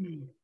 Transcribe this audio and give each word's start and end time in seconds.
Hm. 0.00 0.39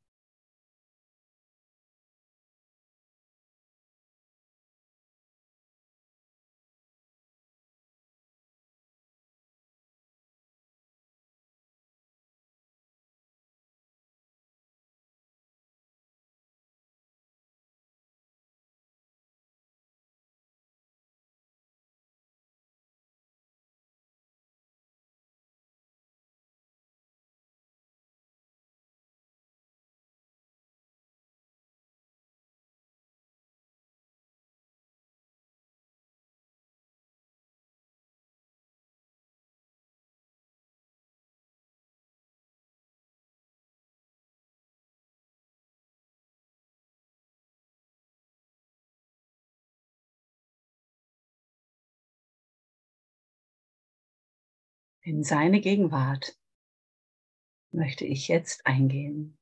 In 55.07 55.23
seine 55.23 55.61
Gegenwart 55.61 56.37
möchte 57.73 58.05
ich 58.05 58.27
jetzt 58.27 58.67
eingehen. 58.67 59.39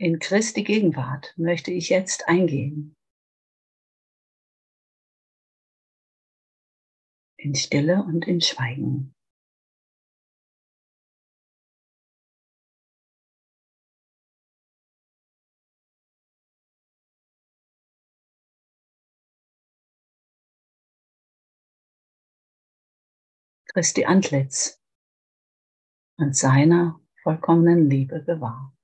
In 0.00 0.18
Christi 0.18 0.64
Gegenwart 0.64 1.34
möchte 1.36 1.70
ich 1.70 1.88
jetzt 1.88 2.26
eingehen. 2.26 2.96
In 7.36 7.54
Stille 7.54 8.02
und 8.02 8.26
in 8.26 8.40
Schweigen. 8.40 9.14
Christi 23.78 24.04
Antlitz 24.06 24.82
und 26.16 26.34
seiner 26.34 26.98
vollkommenen 27.22 27.88
Liebe 27.88 28.18
bewahr. 28.18 28.76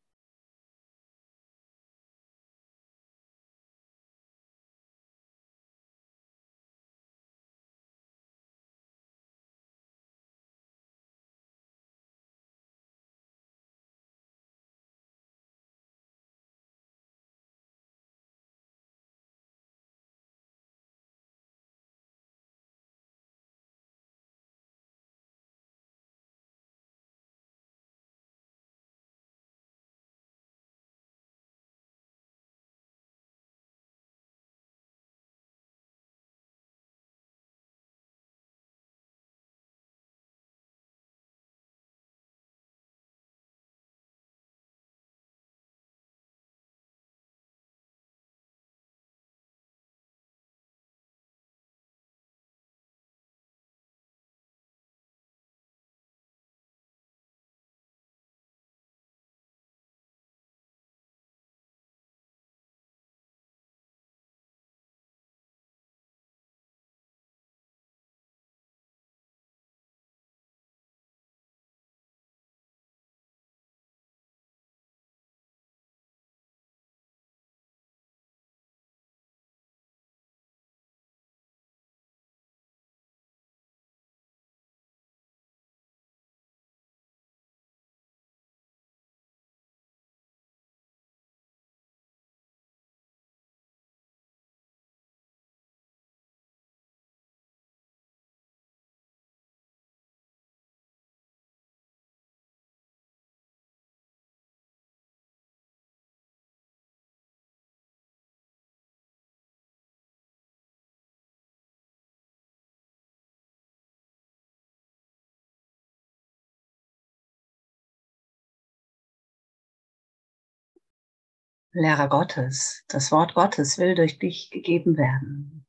Lehrer 121.77 122.09
Gottes, 122.09 122.85
das 122.87 123.11
Wort 123.11 123.35
Gottes 123.35 123.79
will 123.79 123.97
durch 123.97 124.21
dich 124.21 124.51
gegeben 124.51 124.97
werden. 124.97 125.67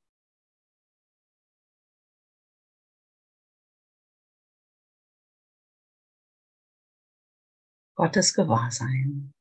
Gottes 7.95 8.33
Gewahrsein. 8.35 9.34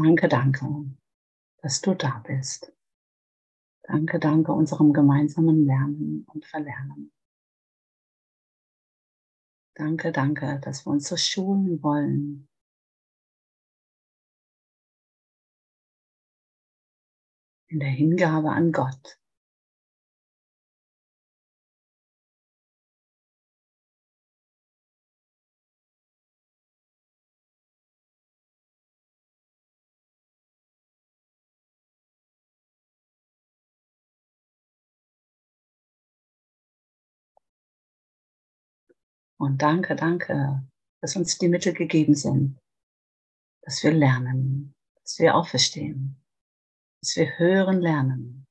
Danke, 0.00 0.28
danke, 0.28 0.64
dass 1.60 1.80
du 1.80 1.92
da 1.92 2.22
bist. 2.24 2.72
Danke, 3.82 4.20
danke 4.20 4.52
unserem 4.52 4.92
gemeinsamen 4.92 5.66
Lernen 5.66 6.24
und 6.32 6.46
Verlernen. 6.46 7.12
Danke, 9.74 10.12
danke, 10.12 10.60
dass 10.60 10.86
wir 10.86 10.92
uns 10.92 11.08
so 11.08 11.16
schulen 11.16 11.82
wollen. 11.82 12.48
In 17.66 17.80
der 17.80 17.90
Hingabe 17.90 18.50
an 18.50 18.70
Gott. 18.70 19.18
Und 39.40 39.62
danke, 39.62 39.94
danke, 39.94 40.66
dass 41.00 41.16
uns 41.16 41.38
die 41.38 41.48
Mittel 41.48 41.72
gegeben 41.72 42.14
sind, 42.14 42.58
dass 43.62 43.82
wir 43.82 43.92
lernen, 43.92 44.74
dass 45.02 45.18
wir 45.18 45.34
auferstehen, 45.34 46.20
dass 47.00 47.16
wir 47.16 47.38
hören 47.38 47.80
lernen. 47.80 48.44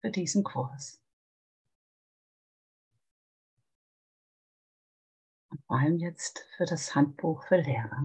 Für 0.00 0.10
diesen 0.10 0.44
Kurs. 0.44 1.01
Vor 5.72 5.80
allem 5.80 5.96
jetzt 5.96 6.46
für 6.58 6.66
das 6.66 6.94
Handbuch 6.94 7.44
für 7.44 7.56
Lehrer. 7.56 8.04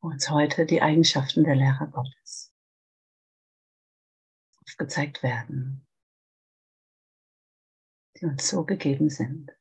Uns 0.00 0.28
heute 0.28 0.66
die 0.66 0.82
Eigenschaften 0.82 1.44
der 1.44 1.54
Lehrer 1.54 1.86
Gottes 1.86 2.52
aufgezeigt 4.64 5.22
werden, 5.22 5.86
die 8.16 8.26
uns 8.26 8.48
so 8.48 8.64
gegeben 8.64 9.08
sind. 9.08 9.55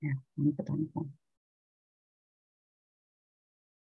Ja, 0.00 0.12
danke, 0.36 0.62
danke. 0.62 1.12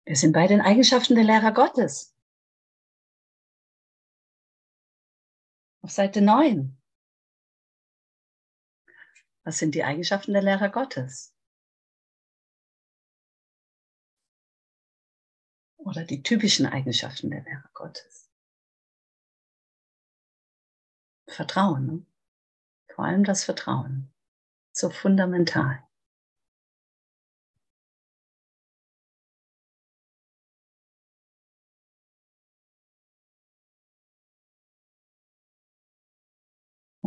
Wir 0.06 0.16
sind 0.16 0.32
bei 0.32 0.48
den 0.48 0.62
Eigenschaften 0.62 1.16
der 1.16 1.24
Lehrer 1.24 1.52
Gottes. 1.52 2.16
Auf 5.82 5.92
Seite 5.92 6.22
9. 6.22 6.78
Was 9.44 9.58
sind 9.58 9.76
die 9.76 9.84
Eigenschaften 9.84 10.34
der 10.34 10.42
Lehrer 10.42 10.70
Gottes? 10.70 11.36
Oder 15.78 16.06
die 16.06 16.24
typischen 16.24 16.66
Eigenschaften 16.66 17.30
der 17.30 17.44
Lehrer 17.44 17.70
Gottes? 17.74 18.32
Vertrauen. 21.28 21.86
Ne? 21.86 22.06
Vor 22.94 23.06
allem 23.06 23.24
das 23.24 23.44
Vertrauen. 23.44 24.14
So 24.72 24.90
fundamental. 24.90 25.86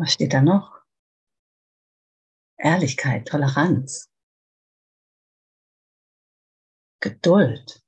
Was 0.01 0.13
steht 0.13 0.33
da 0.33 0.41
noch? 0.41 0.85
Ehrlichkeit, 2.57 3.27
Toleranz, 3.27 4.09
Geduld, 7.01 7.85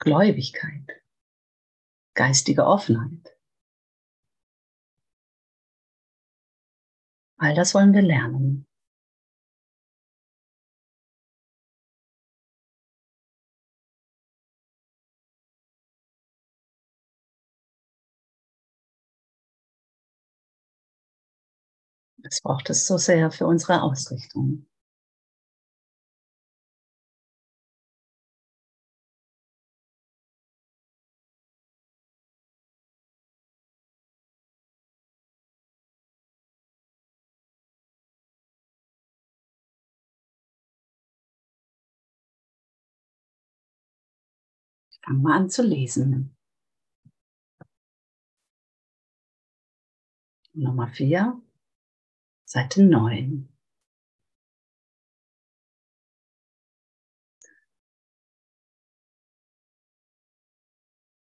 Gläubigkeit, 0.00 1.02
geistige 2.14 2.66
Offenheit. 2.66 3.38
All 7.38 7.54
das 7.54 7.74
wollen 7.74 7.94
wir 7.94 8.02
lernen. 8.02 8.69
Das 22.30 22.42
braucht 22.42 22.70
es 22.70 22.86
so 22.86 22.96
sehr 22.96 23.32
für 23.32 23.46
unsere 23.46 23.82
Ausrichtung. 23.82 24.64
Fangen 45.02 45.22
wir 45.22 45.34
an 45.34 45.50
zu 45.50 45.62
lesen. 45.62 46.36
Nummer 50.54 50.86
vier. 50.86 51.40
Seite 52.52 52.82
9. 52.82 53.48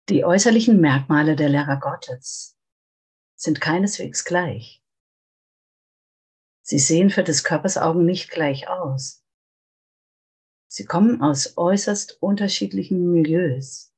Die 0.09 0.25
äußerlichen 0.25 0.81
Merkmale 0.81 1.35
der 1.35 1.49
Lehrer 1.49 1.79
Gottes 1.79 2.57
sind 3.35 3.61
keineswegs 3.61 4.25
gleich. 4.25 4.83
Sie 6.63 6.79
sehen 6.79 7.11
für 7.11 7.23
des 7.23 7.43
Körpers 7.43 7.77
Augen 7.77 8.03
nicht 8.03 8.31
gleich 8.31 8.67
aus. 8.67 9.23
Sie 10.65 10.85
kommen 10.85 11.21
aus 11.21 11.55
äußerst 11.55 12.19
unterschiedlichen 12.23 13.11
Milieus. 13.11 13.93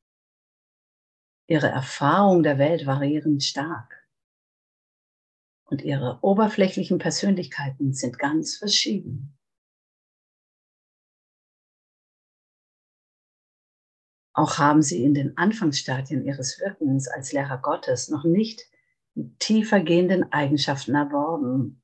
Ihre 1.47 1.69
Erfahrung 1.69 2.43
der 2.43 2.57
Welt 2.57 2.85
variieren 2.85 3.39
stark 3.39 4.02
und 5.73 5.81
ihre 5.81 6.19
oberflächlichen 6.21 6.99
Persönlichkeiten 6.99 7.93
sind 7.93 8.19
ganz 8.19 8.57
verschieden. 8.57 9.35
Auch 14.35 14.59
haben 14.59 14.83
sie 14.83 15.03
in 15.03 15.15
den 15.15 15.35
Anfangsstadien 15.35 16.25
ihres 16.25 16.59
Wirkens 16.59 17.07
als 17.07 17.33
Lehrer 17.33 17.57
Gottes 17.57 18.09
noch 18.09 18.23
nicht 18.23 18.61
die 19.15 19.35
tiefer 19.39 19.79
gehenden 19.79 20.31
Eigenschaften 20.31 20.93
erworben, 20.93 21.81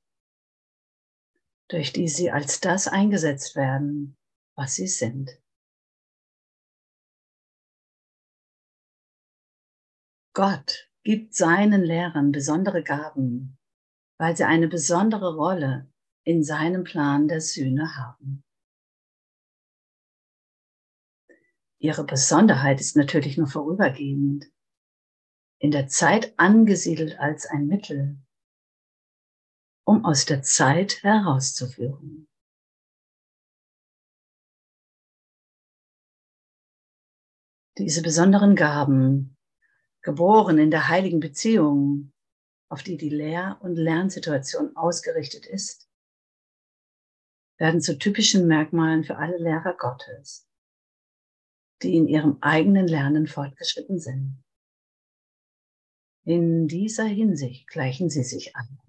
durch 1.68 1.92
die 1.92 2.08
sie 2.08 2.30
als 2.30 2.60
das 2.60 2.88
eingesetzt 2.88 3.56
werden, 3.56 4.16
was 4.56 4.76
sie 4.76 4.88
sind. 4.88 5.42
Gott 10.34 10.92
gibt 11.04 11.34
seinen 11.34 11.84
Lehrern 11.84 12.32
besondere 12.32 12.84
Gaben, 12.84 13.59
weil 14.20 14.36
sie 14.36 14.44
eine 14.44 14.68
besondere 14.68 15.36
Rolle 15.36 15.90
in 16.24 16.44
seinem 16.44 16.84
Plan 16.84 17.28
der 17.28 17.40
Sühne 17.40 17.96
haben. 17.96 18.44
Ihre 21.82 22.04
Besonderheit 22.04 22.82
ist 22.82 22.98
natürlich 22.98 23.38
nur 23.38 23.48
vorübergehend, 23.48 24.52
in 25.60 25.72
der 25.72 25.88
Zeit 25.88 26.38
angesiedelt 26.38 27.18
als 27.20 27.46
ein 27.46 27.68
Mittel, 27.68 28.20
um 29.86 30.04
aus 30.04 30.26
der 30.26 30.42
Zeit 30.42 31.02
herauszuführen. 31.04 32.28
Diese 37.78 38.02
besonderen 38.02 38.58
Gaben, 38.58 39.38
geboren 40.02 40.58
in 40.58 40.70
der 40.70 40.90
heiligen 40.90 41.22
Beziehung, 41.22 42.12
auf 42.70 42.84
die 42.84 42.98
die 42.98 43.10
Lehr- 43.10 43.58
und 43.62 43.76
Lernsituation 43.76 44.76
ausgerichtet 44.76 45.46
ist, 45.46 45.90
werden 47.58 47.82
zu 47.82 47.98
typischen 47.98 48.48
Merkmalen 48.48 49.04
für 49.04 49.18
alle 49.18 49.38
Lehrer 49.38 49.76
Gottes, 49.78 50.48
die 51.82 51.98
in 51.98 52.08
ihrem 52.08 52.38
eigenen 52.42 52.88
Lernen 52.88 53.28
fortgeschritten 53.28 54.00
sind. 54.00 54.44
In 56.24 56.68
dieser 56.68 57.06
Hinsicht 57.06 57.68
gleichen 57.68 58.10
sie 58.10 58.24
sich 58.24 58.56
an. 58.56 58.80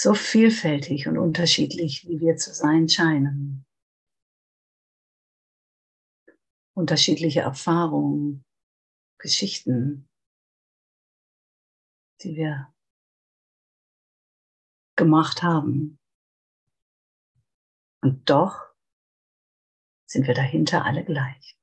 So 0.00 0.14
vielfältig 0.14 1.08
und 1.08 1.18
unterschiedlich, 1.18 2.06
wie 2.06 2.20
wir 2.20 2.36
zu 2.36 2.54
sein 2.54 2.88
scheinen. 2.88 3.66
Unterschiedliche 6.76 7.40
Erfahrungen, 7.40 8.44
Geschichten, 9.20 10.08
die 12.22 12.36
wir 12.36 12.72
gemacht 14.96 15.42
haben. 15.42 15.98
Und 18.00 18.30
doch 18.30 18.72
sind 20.06 20.28
wir 20.28 20.34
dahinter 20.34 20.84
alle 20.84 21.04
gleich. 21.04 21.58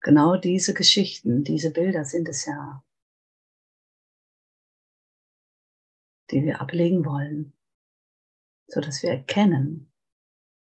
Genau 0.00 0.36
diese 0.36 0.74
Geschichten, 0.74 1.44
diese 1.44 1.70
Bilder 1.70 2.04
sind 2.04 2.28
es 2.28 2.44
ja, 2.44 2.84
die 6.32 6.44
wir 6.44 6.60
ablegen 6.60 7.04
wollen, 7.04 7.52
so 8.66 8.80
dass 8.80 9.02
wir 9.02 9.10
erkennen, 9.10 9.92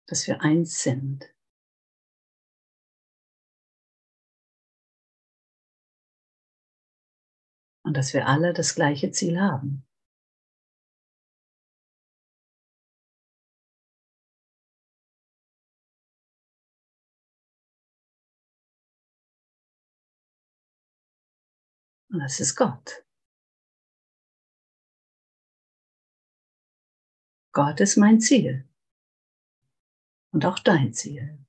dass 0.07 0.27
wir 0.27 0.41
eins 0.41 0.83
sind. 0.83 1.33
Und 7.83 7.95
dass 7.95 8.13
wir 8.13 8.27
alle 8.27 8.51
das 8.51 8.75
gleiche 8.75 9.11
Ziel 9.11 9.39
haben. 9.39 9.85
Und 22.09 22.19
das 22.19 22.39
ist 22.39 22.55
Gott. 22.55 23.05
Gott 27.55 27.79
ist 27.79 27.95
mein 27.95 28.19
Ziel. 28.19 28.67
Und 30.31 30.45
auch 30.45 30.59
dein 30.59 30.93
Ziel. 30.93 31.39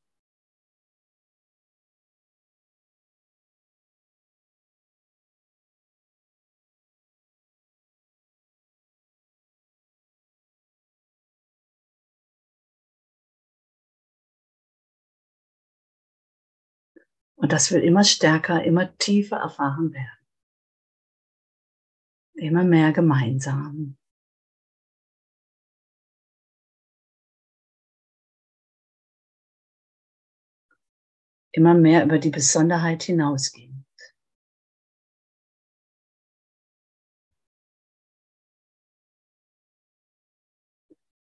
Und 17.34 17.52
das 17.52 17.72
will 17.72 17.82
immer 17.82 18.04
stärker, 18.04 18.62
immer 18.62 18.96
tiefer 18.96 19.38
erfahren 19.38 19.92
werden 19.92 20.16
immer 22.38 22.64
mehr 22.64 22.92
gemeinsam. 22.92 23.96
Immer 31.56 31.72
mehr 31.72 32.04
über 32.04 32.18
die 32.18 32.28
Besonderheit 32.28 33.04
hinausgehend. 33.04 33.86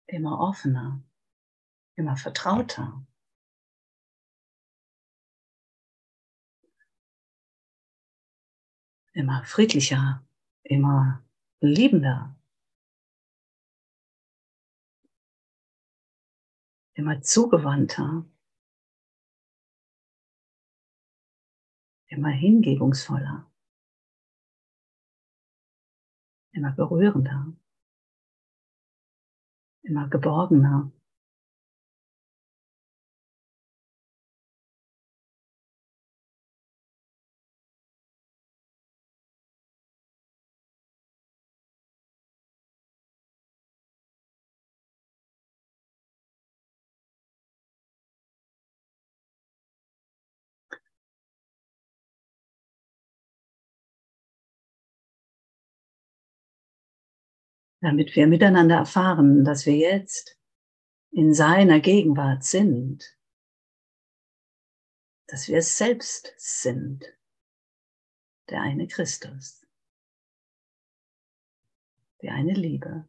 Immer 0.06 0.38
offener, 0.38 1.02
immer 1.96 2.14
vertrauter. 2.18 3.06
Immer 9.14 9.42
friedlicher, 9.46 10.22
immer 10.62 11.24
liebender, 11.60 12.36
immer 16.92 17.22
zugewandter, 17.22 18.26
immer 22.08 22.30
hingebungsvoller, 22.30 23.50
immer 26.52 26.72
berührender, 26.72 27.52
immer 29.82 30.08
geborgener. 30.08 30.90
Damit 57.80 58.16
wir 58.16 58.26
miteinander 58.26 58.76
erfahren, 58.76 59.44
dass 59.44 59.66
wir 59.66 59.76
jetzt 59.76 60.38
in 61.10 61.32
seiner 61.32 61.80
Gegenwart 61.80 62.44
sind, 62.44 63.16
dass 65.26 65.48
wir 65.48 65.62
selbst 65.62 66.34
sind, 66.36 67.04
der 68.48 68.62
eine 68.62 68.88
Christus, 68.88 69.66
die 72.22 72.30
eine 72.30 72.54
Liebe. 72.54 73.08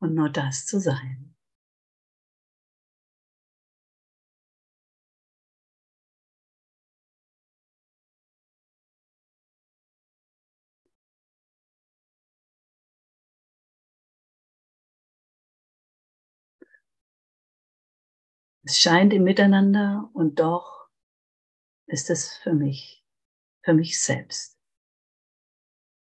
Und 0.00 0.14
nur 0.14 0.30
das 0.30 0.66
zu 0.66 0.78
sein. 0.80 1.34
Es 18.66 18.78
scheint 18.78 19.12
im 19.12 19.24
Miteinander 19.24 20.10
und 20.14 20.38
doch 20.38 20.73
ist 21.86 22.10
es 22.10 22.36
für 22.36 22.54
mich, 22.54 23.04
für 23.62 23.74
mich 23.74 24.00
selbst, 24.00 24.58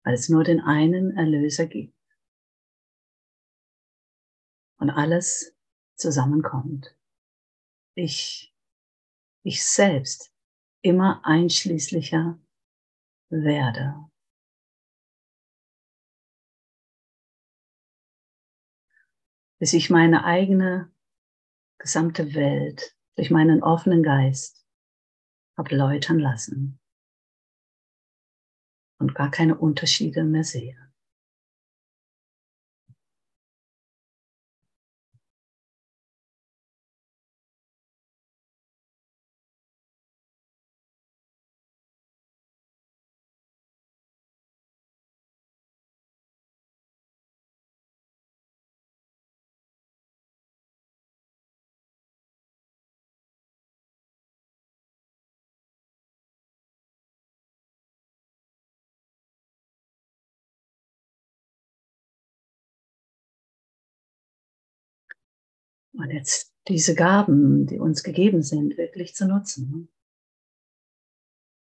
weil 0.04 0.14
es 0.14 0.30
nur 0.30 0.44
den 0.44 0.60
einen 0.62 1.16
Erlöser 1.16 1.66
gibt 1.66 1.96
und 4.78 4.90
alles 4.90 5.56
zusammenkommt. 5.96 6.96
Ich, 7.96 8.54
ich 9.44 9.66
selbst 9.66 10.34
immer 10.82 11.22
einschließlicher 11.24 12.40
werde. 13.30 14.10
Bis 19.60 19.74
ich 19.74 19.92
meine 19.92 20.26
eigene 20.26 20.92
gesamte 21.78 22.34
Welt 22.34 22.96
durch 23.16 23.30
meinen 23.30 23.62
offenen 23.62 24.02
Geist 24.02 24.61
abläutern 25.62 26.18
lassen 26.18 26.80
und 29.00 29.14
gar 29.14 29.30
keine 29.30 29.56
Unterschiede 29.56 30.24
mehr 30.24 30.44
sehe. 30.44 30.91
Und 66.02 66.10
jetzt 66.10 66.52
diese 66.68 66.96
Gaben, 66.96 67.68
die 67.68 67.78
uns 67.78 68.02
gegeben 68.02 68.42
sind, 68.42 68.76
wirklich 68.76 69.14
zu 69.14 69.28
nutzen. 69.28 69.88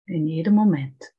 In 0.06 0.26
jedem 0.26 0.54
Moment. 0.54 1.14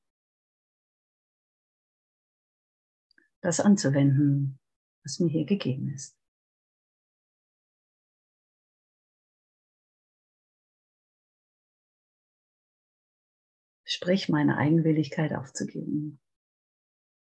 Das 3.41 3.59
anzuwenden, 3.59 4.59
was 5.03 5.19
mir 5.19 5.29
hier 5.29 5.45
gegeben 5.45 5.93
ist. 5.93 6.17
Sprich, 13.85 14.27
meine 14.27 14.57
Eigenwilligkeit 14.57 15.33
aufzugeben, 15.33 16.19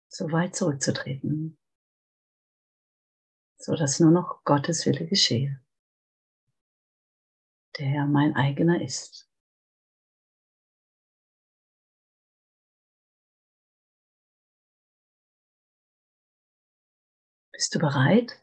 so 0.07 0.31
weit 0.31 0.55
zurückzutreten, 0.55 1.57
so 3.57 3.75
dass 3.75 3.99
nur 3.99 4.11
noch 4.11 4.43
Gottes 4.43 4.85
Wille 4.85 5.07
geschehe, 5.07 5.62
der 7.79 8.05
mein 8.05 8.35
eigener 8.35 8.81
ist. 8.81 9.29
Bist 17.51 17.73
du 17.75 17.79
bereit? 17.79 18.39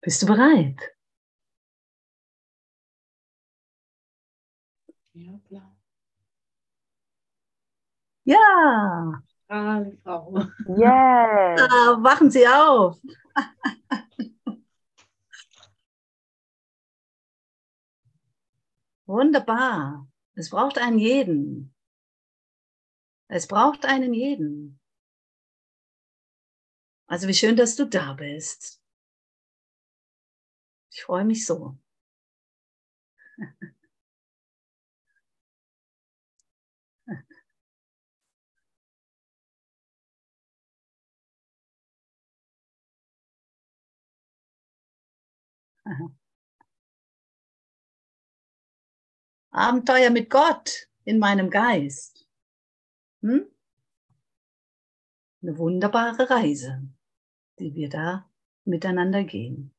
Bist 0.00 0.22
du 0.22 0.26
bereit? 0.26 0.76
Ja, 5.14 5.38
klar. 5.48 5.76
Ja, 8.24 9.22
Frau. 10.02 10.32
Yes. 10.76 11.60
Ah, 11.60 11.96
wachen 12.02 12.30
Sie 12.30 12.46
auf. 12.46 12.98
Wunderbar. 19.06 20.06
Es 20.34 20.50
braucht 20.50 20.78
einen 20.78 20.98
jeden. 20.98 21.74
Es 23.30 23.46
braucht 23.48 23.84
einen 23.84 24.14
jeden. 24.14 24.78
Also 27.08 27.28
wie 27.28 27.34
schön, 27.34 27.56
dass 27.56 27.76
du 27.76 27.84
da 27.86 28.14
bist. 28.14 28.78
Ich 30.94 31.02
freue 31.04 31.24
mich 31.24 31.46
so. 31.46 31.78
Abenteuer 49.52 50.10
mit 50.10 50.30
Gott 50.30 50.88
in 51.04 51.18
meinem 51.18 51.50
Geist. 51.50 52.26
Hm? 53.20 53.46
Eine 55.42 55.58
wunderbare 55.58 56.30
Reise, 56.30 56.88
die 57.58 57.74
wir 57.74 57.90
da 57.90 58.30
miteinander 58.64 59.24
gehen 59.24 59.74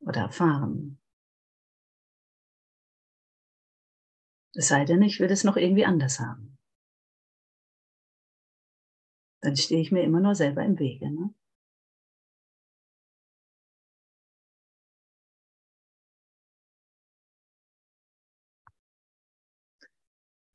oder 0.00 0.22
erfahren. 0.22 0.98
Es 4.54 4.68
sei 4.68 4.84
denn, 4.84 5.02
ich 5.02 5.18
will 5.18 5.30
es 5.30 5.44
noch 5.44 5.56
irgendwie 5.56 5.86
anders 5.86 6.20
haben. 6.20 6.58
Dann 9.40 9.56
stehe 9.56 9.80
ich 9.80 9.90
mir 9.90 10.02
immer 10.04 10.20
nur 10.20 10.36
selber 10.36 10.62
im 10.62 10.78
Wege. 10.78 11.10
Ne? 11.10 11.34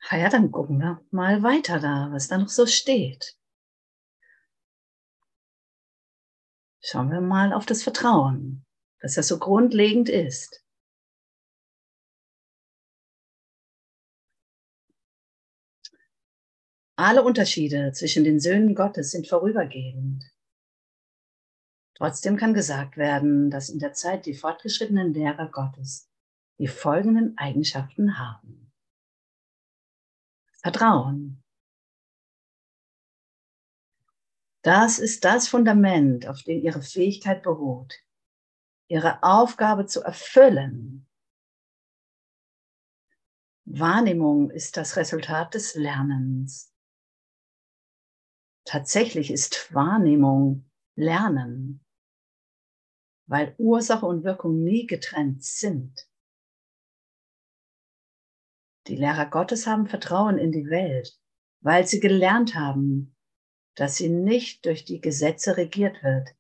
Ah 0.10 0.18
ja, 0.18 0.30
dann 0.30 0.52
gucken 0.52 0.80
wir 0.80 1.06
mal 1.12 1.44
weiter 1.44 1.80
da, 1.80 2.10
was 2.12 2.30
da 2.30 2.38
noch 2.38 2.48
so 2.48 2.66
steht. 2.66 3.38
Schauen 6.82 7.12
wir 7.12 7.20
mal 7.20 7.52
auf 7.52 7.66
das 7.66 7.84
Vertrauen, 7.84 8.66
dass 9.02 9.16
das 9.16 9.28
so 9.28 9.38
grundlegend 9.38 10.08
ist. 10.08 10.64
Alle 16.96 17.24
Unterschiede 17.24 17.92
zwischen 17.92 18.24
den 18.24 18.40
Söhnen 18.40 18.76
Gottes 18.76 19.12
sind 19.12 19.28
vorübergehend. 19.28 20.24
Trotzdem 21.96 22.38
kann 22.38 22.54
gesagt 22.54 22.96
werden, 22.96 23.52
dass 23.52 23.68
in 23.68 23.80
der 23.80 23.92
Zeit 23.92 24.26
die 24.26 24.36
fortgeschrittenen 24.36 25.14
Lehrer 25.14 25.52
Gottes 25.52 26.10
die 26.60 26.68
folgenden 26.68 27.38
Eigenschaften 27.38 28.18
haben. 28.18 28.67
Vertrauen. 30.68 31.42
Das 34.64 35.00
ist 35.00 35.24
das 35.24 35.48
Fundament, 35.48 36.28
auf 36.28 36.44
dem 36.44 36.62
ihre 36.62 36.82
Fähigkeit 36.82 37.42
beruht, 37.42 37.94
ihre 38.90 39.24
Aufgabe 39.24 39.86
zu 39.86 40.02
erfüllen. 40.02 41.08
Wahrnehmung 43.64 44.50
ist 44.52 44.76
das 44.76 44.98
Resultat 44.98 45.54
des 45.54 45.76
Lernens. 45.76 46.74
Tatsächlich 48.66 49.32
ist 49.32 49.74
Wahrnehmung 49.74 50.70
Lernen, 50.98 51.80
weil 53.26 53.56
Ursache 53.58 54.06
und 54.06 54.26
Wirkung 54.26 54.66
nie 54.66 54.86
getrennt 54.86 55.46
sind. 55.46 56.10
Die 58.88 58.96
Lehrer 58.96 59.26
Gottes 59.26 59.68
haben 59.68 59.88
Vertrauen 59.88 60.38
in 60.38 60.52
die 60.52 60.70
Welt, 60.70 61.20
weil 61.62 61.86
sie 61.86 62.00
gelernt 62.00 62.56
haben, 62.56 63.16
dass 63.76 63.96
sie 63.96 64.10
nicht 64.10 64.66
durch 64.66 64.86
die 64.86 65.02
Gesetze 65.02 65.58
regiert 65.58 66.02
wird, 66.04 66.36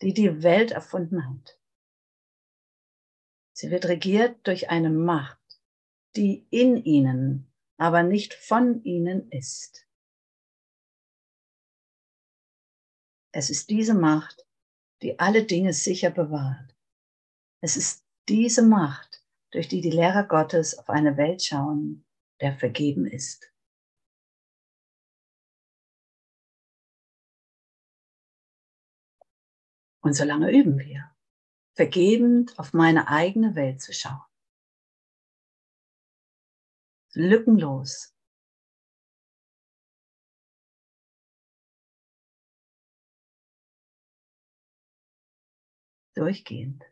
die 0.00 0.14
die 0.14 0.42
Welt 0.42 0.70
erfunden 0.70 1.28
hat. 1.28 1.58
Sie 3.52 3.70
wird 3.70 3.86
regiert 3.86 4.46
durch 4.46 4.70
eine 4.70 4.90
Macht, 4.90 5.38
die 6.14 6.46
in 6.50 6.76
ihnen, 6.76 7.52
aber 7.76 8.04
nicht 8.04 8.34
von 8.34 8.82
ihnen 8.84 9.28
ist. 9.30 9.86
Es 13.32 13.50
ist 13.50 13.68
diese 13.70 13.94
Macht, 13.94 14.46
die 15.02 15.18
alle 15.18 15.44
Dinge 15.44 15.72
sicher 15.72 16.10
bewahrt. 16.10 16.76
Es 17.60 17.76
ist 17.76 18.04
diese 18.28 18.62
Macht, 18.62 19.07
durch 19.52 19.68
die 19.68 19.80
die 19.80 19.90
Lehrer 19.90 20.24
Gottes 20.24 20.78
auf 20.78 20.88
eine 20.90 21.16
Welt 21.16 21.42
schauen, 21.42 22.04
der 22.40 22.56
vergeben 22.56 23.06
ist. 23.06 23.52
Und 30.00 30.14
solange 30.14 30.50
üben 30.50 30.78
wir, 30.78 31.14
vergebend 31.74 32.58
auf 32.58 32.72
meine 32.72 33.08
eigene 33.08 33.54
Welt 33.54 33.80
zu 33.80 33.92
schauen. 33.92 34.22
Lückenlos. 37.14 38.14
Durchgehend. 46.14 46.87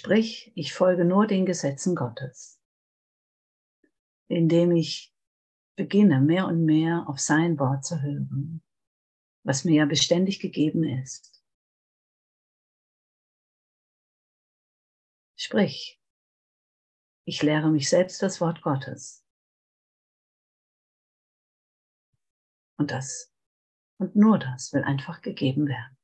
Sprich, 0.00 0.50
ich 0.54 0.72
folge 0.72 1.04
nur 1.04 1.26
den 1.26 1.44
Gesetzen 1.44 1.94
Gottes, 1.94 2.58
indem 4.28 4.72
ich 4.72 5.14
beginne 5.76 6.22
mehr 6.22 6.46
und 6.46 6.64
mehr 6.64 7.04
auf 7.06 7.18
sein 7.18 7.58
Wort 7.58 7.84
zu 7.84 8.00
hören, 8.00 8.62
was 9.44 9.66
mir 9.66 9.74
ja 9.74 9.84
beständig 9.84 10.40
gegeben 10.40 10.84
ist. 10.84 11.44
Sprich, 15.36 16.00
ich 17.26 17.42
lehre 17.42 17.70
mich 17.70 17.90
selbst 17.90 18.22
das 18.22 18.40
Wort 18.40 18.62
Gottes. 18.62 19.22
Und 22.78 22.90
das 22.90 23.34
und 23.98 24.16
nur 24.16 24.38
das 24.38 24.72
will 24.72 24.82
einfach 24.82 25.20
gegeben 25.20 25.68
werden. 25.68 25.99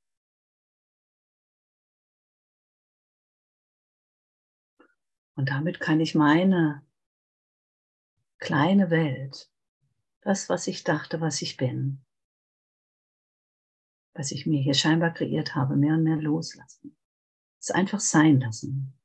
Und 5.36 5.50
damit 5.50 5.80
kann 5.80 6.00
ich 6.00 6.14
meine 6.14 6.82
kleine 8.38 8.90
Welt, 8.90 9.52
das, 10.22 10.48
was 10.48 10.66
ich 10.66 10.82
dachte, 10.82 11.20
was 11.20 11.42
ich 11.42 11.56
bin, 11.56 12.04
was 14.14 14.32
ich 14.32 14.46
mir 14.46 14.60
hier 14.60 14.74
scheinbar 14.74 15.12
kreiert 15.12 15.54
habe, 15.54 15.76
mehr 15.76 15.94
und 15.94 16.04
mehr 16.04 16.16
loslassen. 16.16 16.96
Es 17.60 17.70
einfach 17.70 18.00
sein 18.00 18.40
lassen. 18.40 18.98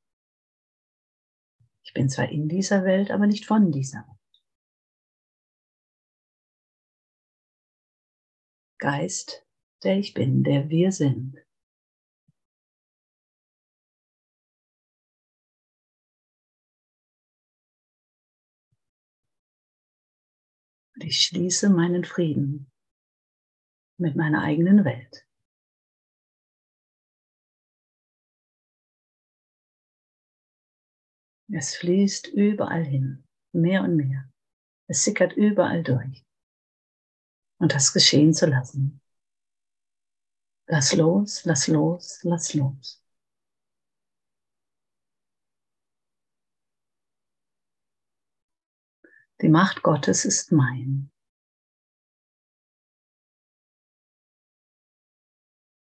Ich 1.84 1.92
bin 1.92 2.08
zwar 2.08 2.30
in 2.30 2.48
dieser 2.48 2.84
Welt, 2.84 3.10
aber 3.10 3.26
nicht 3.26 3.44
von 3.44 3.70
dieser 3.70 3.98
Welt. 3.98 4.18
Geist, 8.78 9.46
der 9.84 9.98
ich 9.98 10.14
bin, 10.14 10.42
der 10.42 10.70
wir 10.70 10.92
sind. 10.92 11.36
Ich 21.04 21.24
schließe 21.24 21.68
meinen 21.68 22.04
Frieden 22.04 22.70
mit 23.98 24.16
meiner 24.16 24.42
eigenen 24.42 24.84
Welt. 24.84 25.26
Es 31.54 31.74
fließt 31.76 32.28
überall 32.28 32.84
hin, 32.84 33.24
mehr 33.52 33.82
und 33.82 33.96
mehr. 33.96 34.30
Es 34.88 35.04
sickert 35.04 35.34
überall 35.34 35.82
durch. 35.82 36.24
Und 37.60 37.74
das 37.74 37.92
geschehen 37.92 38.32
zu 38.32 38.46
lassen. 38.46 39.00
Lass 40.66 40.94
los, 40.94 41.44
lass 41.44 41.68
los, 41.68 42.20
lass 42.22 42.54
los. 42.54 43.01
Die 49.42 49.48
Macht 49.48 49.82
Gottes 49.82 50.24
ist 50.24 50.52
mein. 50.52 51.10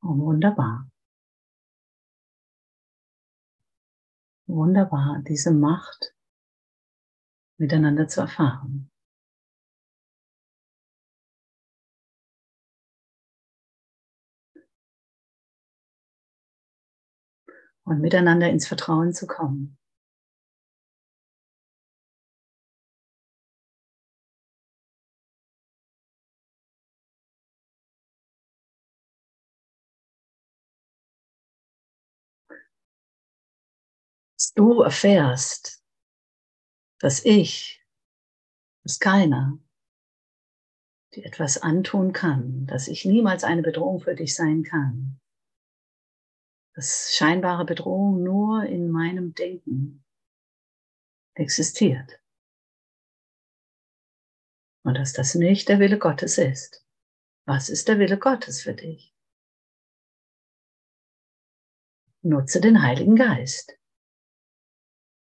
Oh, 0.02 0.16
wunderbar. 0.16 0.90
Wunderbar, 4.46 5.22
diese 5.28 5.52
Macht 5.52 6.14
miteinander 7.58 8.08
zu 8.08 8.22
erfahren. 8.22 8.90
Und 17.84 18.00
miteinander 18.00 18.48
ins 18.48 18.66
Vertrauen 18.66 19.12
zu 19.12 19.26
kommen. 19.26 19.76
Du 34.54 34.82
erfährst, 34.82 35.82
dass 37.00 37.24
ich, 37.24 37.84
dass 38.84 39.00
keiner 39.00 39.58
dir 41.14 41.26
etwas 41.26 41.58
antun 41.58 42.12
kann, 42.12 42.66
dass 42.66 42.88
ich 42.88 43.04
niemals 43.04 43.44
eine 43.44 43.62
Bedrohung 43.62 44.00
für 44.00 44.14
dich 44.14 44.34
sein 44.34 44.62
kann, 44.62 45.20
dass 46.74 47.14
scheinbare 47.14 47.64
Bedrohung 47.64 48.22
nur 48.22 48.64
in 48.64 48.90
meinem 48.90 49.34
Denken 49.34 50.04
existiert 51.34 52.20
und 54.84 54.94
dass 54.94 55.12
das 55.12 55.34
nicht 55.34 55.68
der 55.68 55.80
Wille 55.80 55.98
Gottes 55.98 56.38
ist. 56.38 56.86
Was 57.46 57.68
ist 57.68 57.88
der 57.88 57.98
Wille 57.98 58.18
Gottes 58.18 58.62
für 58.62 58.74
dich? 58.74 59.14
Nutze 62.22 62.60
den 62.60 62.82
Heiligen 62.82 63.16
Geist 63.16 63.76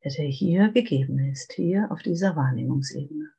der 0.05 0.11
dir 0.11 0.29
hier 0.29 0.69
gegeben 0.69 1.17
ist, 1.31 1.53
hier 1.53 1.91
auf 1.91 2.03
dieser 2.03 2.35
Wahrnehmungsebene. 2.35 3.33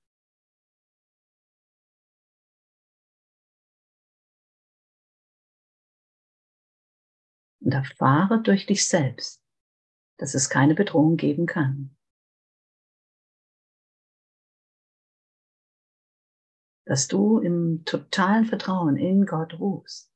Und 7.61 7.73
erfahre 7.73 8.43
durch 8.43 8.67
dich 8.67 8.85
selbst, 8.89 9.41
dass 10.19 10.35
es 10.35 10.51
keine 10.51 10.75
Bedrohung 10.75 11.17
geben 11.17 11.47
kann. 11.47 11.97
Dass 16.85 17.07
du 17.07 17.39
im 17.39 17.85
totalen 17.85 18.45
Vertrauen 18.45 18.97
in 18.97 19.25
Gott 19.25 19.55
ruhst. 19.55 20.13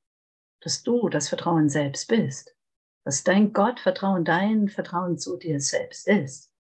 Dass 0.61 0.83
du 0.83 1.09
das 1.09 1.29
Vertrauen 1.29 1.69
selbst 1.69 2.09
bist 2.09 2.57
was 3.05 3.25
dein 3.25 3.53
Gottvertrauen, 3.53 4.25
dein 4.25 4.69
Vertrauen 4.69 5.19
zu 5.19 5.37
dir 5.37 5.61
selbst 5.61 6.07
ist. 6.07 6.53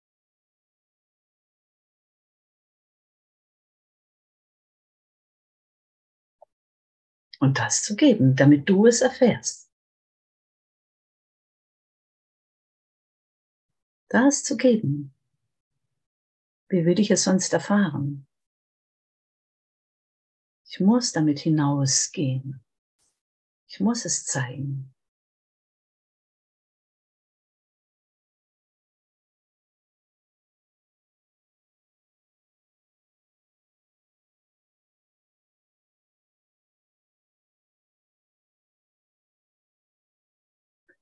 Und 7.38 7.58
das 7.58 7.82
zu 7.82 7.96
geben, 7.96 8.36
damit 8.36 8.68
du 8.68 8.86
es 8.86 9.00
erfährst. 9.00 9.70
Das 14.08 14.42
zu 14.42 14.56
geben. 14.56 15.14
Wie 16.68 16.84
würde 16.84 17.00
ich 17.00 17.10
es 17.10 17.24
sonst 17.24 17.52
erfahren? 17.52 18.26
Ich 20.68 20.80
muss 20.80 21.12
damit 21.12 21.40
hinausgehen. 21.40 22.62
Ich 23.68 23.80
muss 23.80 24.04
es 24.04 24.24
zeigen. 24.24 24.94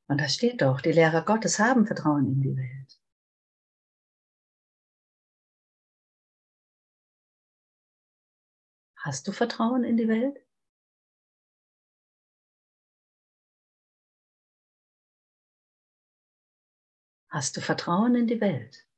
Und 0.09 0.23
da 0.23 0.29
steht 0.29 0.63
doch, 0.63 0.81
die 0.81 0.93
Lehrer 0.93 1.23
Gottes 1.23 1.59
haben 1.59 1.87
Vertrauen 1.87 2.27
in 2.27 2.41
die 2.41 2.57
Welt. 2.57 3.01
Hast 8.97 9.29
du 9.29 9.33
Vertrauen 9.33 9.85
in 9.85 9.97
die 9.97 10.09
Welt? 10.09 10.45
Hast 17.31 17.57
du 17.57 17.61
Vertrauen 17.61 18.15
in 18.15 18.27
die 18.27 18.41
Welt? 18.41 18.89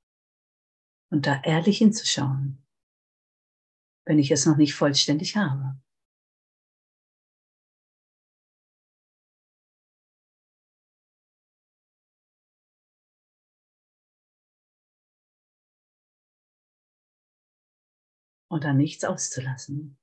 Und 1.10 1.26
da 1.26 1.42
ehrlich 1.42 1.78
hinzuschauen, 1.78 2.64
wenn 4.06 4.20
ich 4.20 4.30
es 4.30 4.46
noch 4.46 4.56
nicht 4.56 4.74
vollständig 4.74 5.36
habe. 5.36 5.76
Und 18.50 18.64
dann 18.64 18.76
nichts 18.76 19.04
auszulassen. 19.04 19.96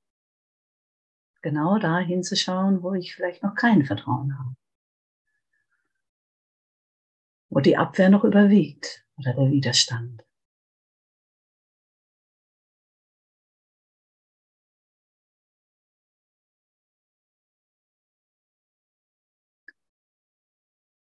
Genau 1.42 1.78
da 1.78 1.98
hinzuschauen, 1.98 2.82
wo 2.82 2.94
ich 2.94 3.14
vielleicht 3.14 3.42
noch 3.42 3.54
kein 3.54 3.84
Vertrauen 3.84 4.38
habe. 4.38 4.56
Wo 7.50 7.60
die 7.60 7.76
Abwehr 7.76 8.08
noch 8.08 8.24
überwiegt 8.24 9.06
oder 9.16 9.34
der 9.34 9.50
Widerstand. 9.50 10.24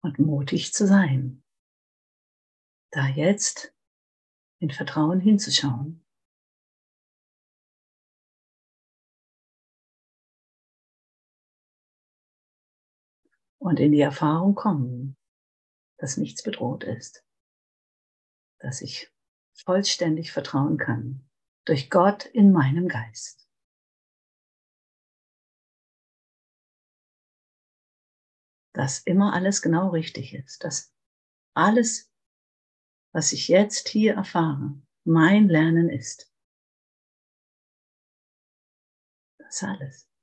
Und 0.02 0.18
mutig 0.18 0.72
zu 0.72 0.86
sein. 0.86 1.42
Da 2.90 3.08
jetzt 3.08 3.74
in 4.60 4.70
Vertrauen 4.70 5.18
hinzuschauen. 5.18 6.03
Und 13.64 13.80
in 13.80 13.92
die 13.92 14.02
Erfahrung 14.02 14.54
kommen, 14.54 15.16
dass 15.98 16.18
nichts 16.18 16.42
bedroht 16.42 16.84
ist, 16.84 17.24
dass 18.60 18.82
ich 18.82 19.10
vollständig 19.54 20.32
vertrauen 20.32 20.76
kann 20.76 21.26
durch 21.64 21.88
Gott 21.88 22.26
in 22.26 22.52
meinem 22.52 22.88
Geist. 22.88 23.48
Dass 28.74 28.98
immer 28.98 29.32
alles 29.32 29.62
genau 29.62 29.88
richtig 29.88 30.34
ist, 30.34 30.62
dass 30.62 30.92
alles, 31.56 32.12
was 33.14 33.32
ich 33.32 33.48
jetzt 33.48 33.88
hier 33.88 34.12
erfahre, 34.14 34.78
mein 35.04 35.48
Lernen 35.48 35.88
ist. 35.88 36.30
Das 39.38 39.62
alles. 39.62 40.13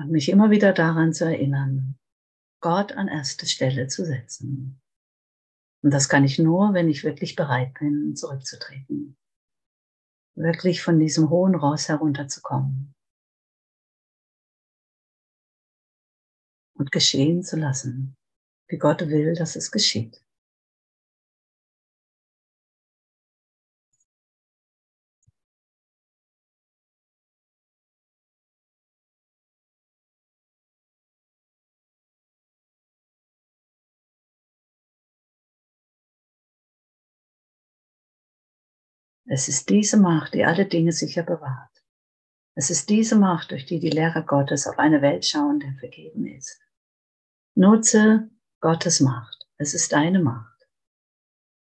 Und 0.00 0.12
mich 0.12 0.30
immer 0.30 0.50
wieder 0.50 0.72
daran 0.72 1.12
zu 1.12 1.26
erinnern, 1.26 1.98
Gott 2.62 2.92
an 2.92 3.08
erste 3.08 3.44
Stelle 3.46 3.86
zu 3.86 4.06
setzen. 4.06 4.80
Und 5.82 5.90
das 5.92 6.08
kann 6.08 6.24
ich 6.24 6.38
nur, 6.38 6.72
wenn 6.72 6.88
ich 6.88 7.04
wirklich 7.04 7.36
bereit 7.36 7.74
bin, 7.74 8.16
zurückzutreten. 8.16 9.18
Wirklich 10.36 10.82
von 10.82 10.98
diesem 10.98 11.28
hohen 11.28 11.54
Ross 11.54 11.90
herunterzukommen. 11.90 12.94
Und 16.78 16.92
geschehen 16.92 17.42
zu 17.42 17.58
lassen, 17.58 18.16
wie 18.68 18.78
Gott 18.78 19.06
will, 19.06 19.34
dass 19.34 19.54
es 19.54 19.70
geschieht. 19.70 20.22
Es 39.32 39.46
ist 39.46 39.68
diese 39.70 39.96
Macht, 39.96 40.34
die 40.34 40.44
alle 40.44 40.66
Dinge 40.66 40.90
sicher 40.90 41.22
bewahrt. 41.22 41.84
Es 42.56 42.68
ist 42.68 42.90
diese 42.90 43.14
Macht, 43.14 43.52
durch 43.52 43.64
die 43.64 43.78
die 43.78 43.88
Lehrer 43.88 44.22
Gottes 44.22 44.66
auf 44.66 44.76
eine 44.80 45.02
Welt 45.02 45.24
schauen, 45.24 45.60
der 45.60 45.72
vergeben 45.74 46.26
ist. 46.26 46.60
Nutze 47.54 48.28
Gottes 48.58 48.98
Macht. 48.98 49.48
Es 49.56 49.72
ist 49.72 49.92
deine 49.92 50.20
Macht. 50.20 50.68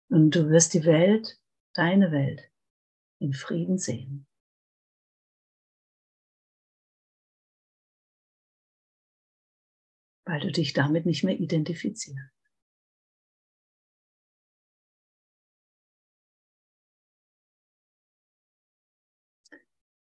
Und 0.10 0.32
du 0.32 0.49
wirst 0.49 0.75
die 0.75 0.86
Welt, 0.86 1.41
deine 1.73 2.13
Welt, 2.13 2.49
in 3.19 3.34
Frieden 3.34 3.77
sehen. 3.77 4.25
Weil 10.23 10.39
du 10.39 10.53
dich 10.53 10.71
damit 10.71 11.06
nicht 11.06 11.25
mehr 11.25 11.38
identifizierst. 11.38 12.37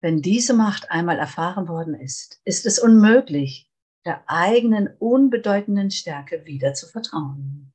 Wenn 0.01 0.21
diese 0.21 0.53
Macht 0.53 0.91
einmal 0.91 1.19
erfahren 1.19 1.67
worden 1.67 1.93
ist, 1.93 2.41
ist 2.45 2.65
es 2.65 2.79
unmöglich, 2.79 3.69
der 4.05 4.23
eigenen 4.27 4.87
unbedeutenden 4.97 5.91
Stärke 5.91 6.45
wieder 6.45 6.73
zu 6.73 6.87
vertrauen. 6.87 7.73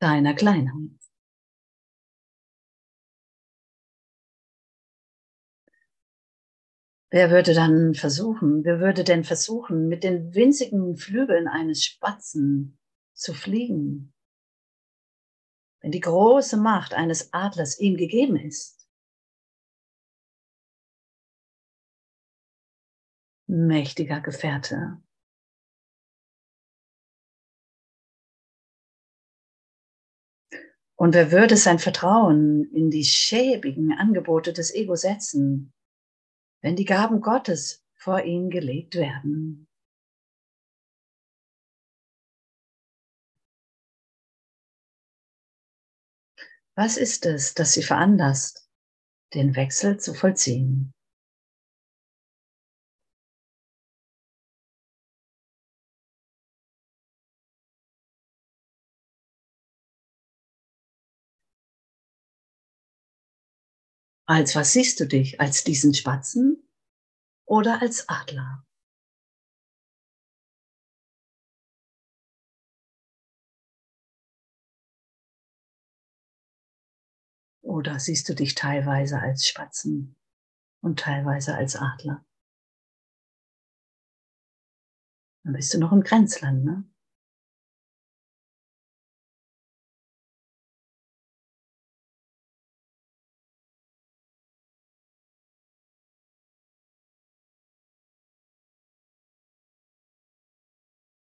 Deiner 0.00 0.34
Kleinheit. 0.34 0.98
Wer 7.10 7.30
würde 7.30 7.54
dann 7.54 7.94
versuchen, 7.94 8.64
wer 8.64 8.80
würde 8.80 9.02
denn 9.02 9.24
versuchen, 9.24 9.88
mit 9.88 10.04
den 10.04 10.34
winzigen 10.34 10.96
Flügeln 10.96 11.48
eines 11.48 11.84
Spatzen 11.84 12.78
zu 13.14 13.32
fliegen, 13.32 14.12
wenn 15.80 15.92
die 15.92 16.00
große 16.00 16.58
Macht 16.58 16.92
eines 16.92 17.32
Adlers 17.32 17.78
ihm 17.78 17.96
gegeben 17.96 18.36
ist? 18.36 18.77
Mächtiger 23.48 24.20
Gefährte. 24.20 25.02
Und 30.96 31.14
wer 31.14 31.30
würde 31.30 31.56
sein 31.56 31.78
Vertrauen 31.78 32.64
in 32.74 32.90
die 32.90 33.04
schäbigen 33.04 33.92
Angebote 33.92 34.52
des 34.52 34.74
Ego 34.74 34.96
setzen, 34.96 35.72
wenn 36.60 36.76
die 36.76 36.84
Gaben 36.84 37.20
Gottes 37.20 37.84
vor 37.94 38.22
ihn 38.22 38.50
gelegt 38.50 38.96
werden? 38.96 39.68
Was 46.76 46.96
ist 46.96 47.26
es, 47.26 47.54
das 47.54 47.72
sie 47.72 47.82
veranlasst, 47.82 48.68
den 49.34 49.56
Wechsel 49.56 49.98
zu 49.98 50.14
vollziehen? 50.14 50.92
Als 64.30 64.54
was 64.54 64.74
siehst 64.74 65.00
du 65.00 65.06
dich? 65.06 65.40
Als 65.40 65.64
diesen 65.64 65.94
Spatzen 65.94 66.62
oder 67.46 67.80
als 67.80 68.10
Adler? 68.10 68.62
Oder 77.62 77.98
siehst 77.98 78.28
du 78.28 78.34
dich 78.34 78.54
teilweise 78.54 79.18
als 79.18 79.46
Spatzen 79.46 80.14
und 80.82 81.00
teilweise 81.00 81.54
als 81.54 81.76
Adler? 81.76 82.22
Dann 85.44 85.54
bist 85.54 85.72
du 85.72 85.78
noch 85.78 85.92
im 85.92 86.02
Grenzland, 86.02 86.66
ne? 86.66 86.84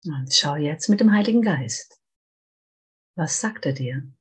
Und 0.05 0.33
schau 0.33 0.55
jetzt 0.55 0.89
mit 0.89 0.99
dem 0.99 1.11
Heiligen 1.11 1.41
Geist. 1.41 2.01
Was 3.15 3.39
sagt 3.39 3.65
er 3.65 3.73
dir? 3.73 4.11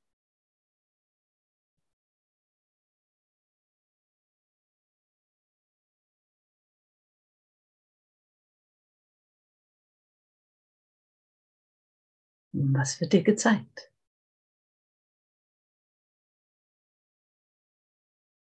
Was 12.52 13.00
wird 13.00 13.12
dir 13.12 13.22
gezeigt? 13.22 13.90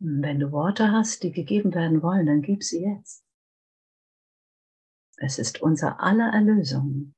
wenn 0.00 0.40
du 0.40 0.50
Worte 0.50 0.90
hast, 0.90 1.22
die 1.22 1.30
gegeben 1.30 1.74
werden 1.74 2.02
wollen, 2.02 2.26
dann 2.26 2.40
gib 2.40 2.64
sie 2.64 2.82
jetzt. 2.82 3.22
Es 5.18 5.38
ist 5.38 5.60
unser 5.60 6.00
aller 6.00 6.32
Erlösung. 6.32 7.14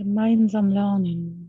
Gemeinsam 0.00 0.70
lernen. 0.70 1.39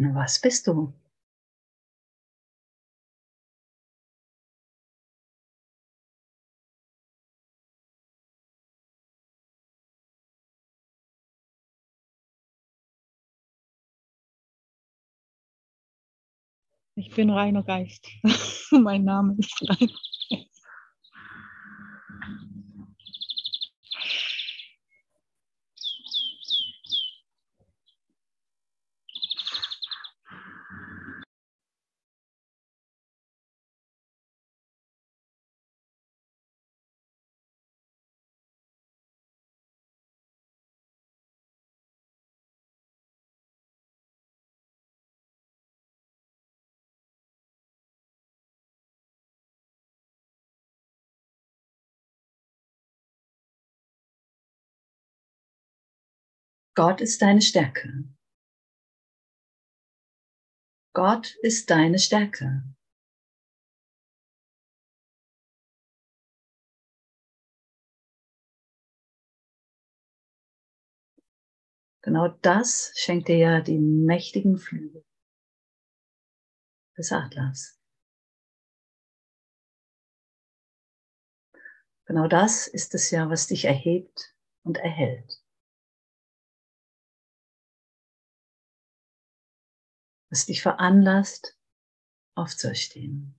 Was 0.00 0.40
bist 0.40 0.66
du? 0.66 0.92
Ich 16.94 17.10
bin 17.16 17.30
reiner 17.30 17.64
Geist. 17.64 18.06
mein 18.70 19.02
Name 19.02 19.34
ist 19.38 19.60
reiner 19.68 19.92
Geist. 20.30 20.49
Gott 56.82 57.02
ist 57.02 57.20
deine 57.20 57.42
Stärke. 57.42 58.08
Gott 60.94 61.36
ist 61.42 61.68
deine 61.68 61.98
Stärke. 61.98 62.64
Genau 72.00 72.28
das 72.40 72.94
schenkt 72.96 73.28
dir 73.28 73.36
ja 73.36 73.60
die 73.60 73.78
mächtigen 73.78 74.56
Flügel 74.56 75.04
des 76.96 77.12
Adlers. 77.12 77.78
Genau 82.06 82.26
das 82.26 82.66
ist 82.68 82.94
es 82.94 83.10
ja, 83.10 83.28
was 83.28 83.48
dich 83.48 83.66
erhebt 83.66 84.34
und 84.62 84.78
erhält. 84.78 85.39
Was 90.30 90.46
dich 90.46 90.62
veranlasst, 90.62 91.58
aufzustehen. 92.36 93.34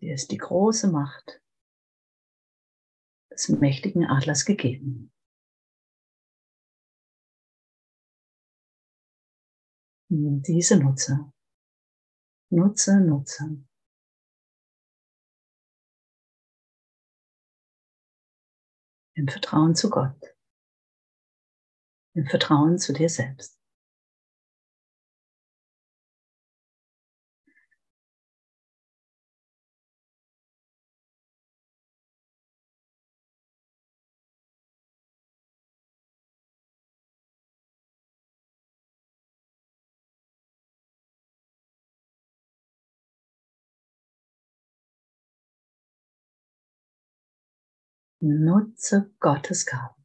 Dir 0.00 0.12
ist 0.12 0.30
die 0.30 0.36
große 0.36 0.88
Macht 0.88 1.40
des 3.30 3.48
mächtigen 3.48 4.04
Adlers 4.04 4.44
gegeben. 4.44 5.13
Diese 10.16 10.76
nutze. 10.76 11.32
Nutze, 12.50 13.00
nutze. 13.00 13.64
Im 19.16 19.26
Vertrauen 19.26 19.74
zu 19.74 19.90
Gott. 19.90 20.36
Im 22.14 22.26
Vertrauen 22.26 22.78
zu 22.78 22.92
dir 22.92 23.08
selbst. 23.08 23.63
Nutze 48.26 49.12
Gottes 49.20 49.66
Gaben. 49.66 50.02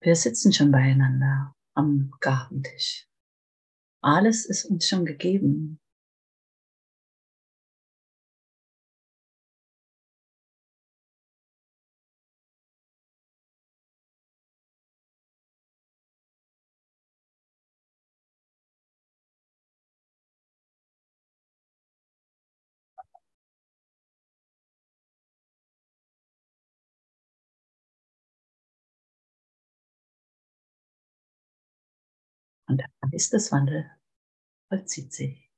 Wir 0.00 0.14
sitzen 0.14 0.52
schon 0.52 0.70
beieinander 0.70 1.56
am 1.74 2.12
Gabentisch. 2.20 3.08
Alles 4.00 4.46
ist 4.46 4.64
uns 4.66 4.86
schon 4.86 5.04
gegeben. 5.04 5.79
Und 32.70 32.76
der 32.78 32.86
Geist 33.10 33.32
des 33.32 33.50
Wandels 33.50 33.84
vollzieht 34.68 35.12
sich. 35.12 35.49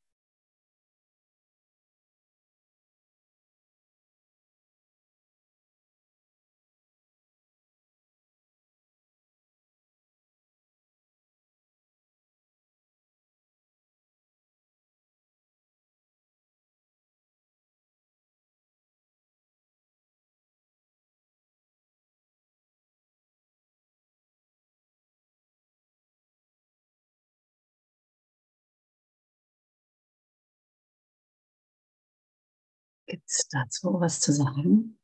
Gibt 33.12 33.28
es 33.28 33.46
dazu 33.50 34.00
was 34.00 34.20
zu 34.20 34.32
sagen? 34.32 34.98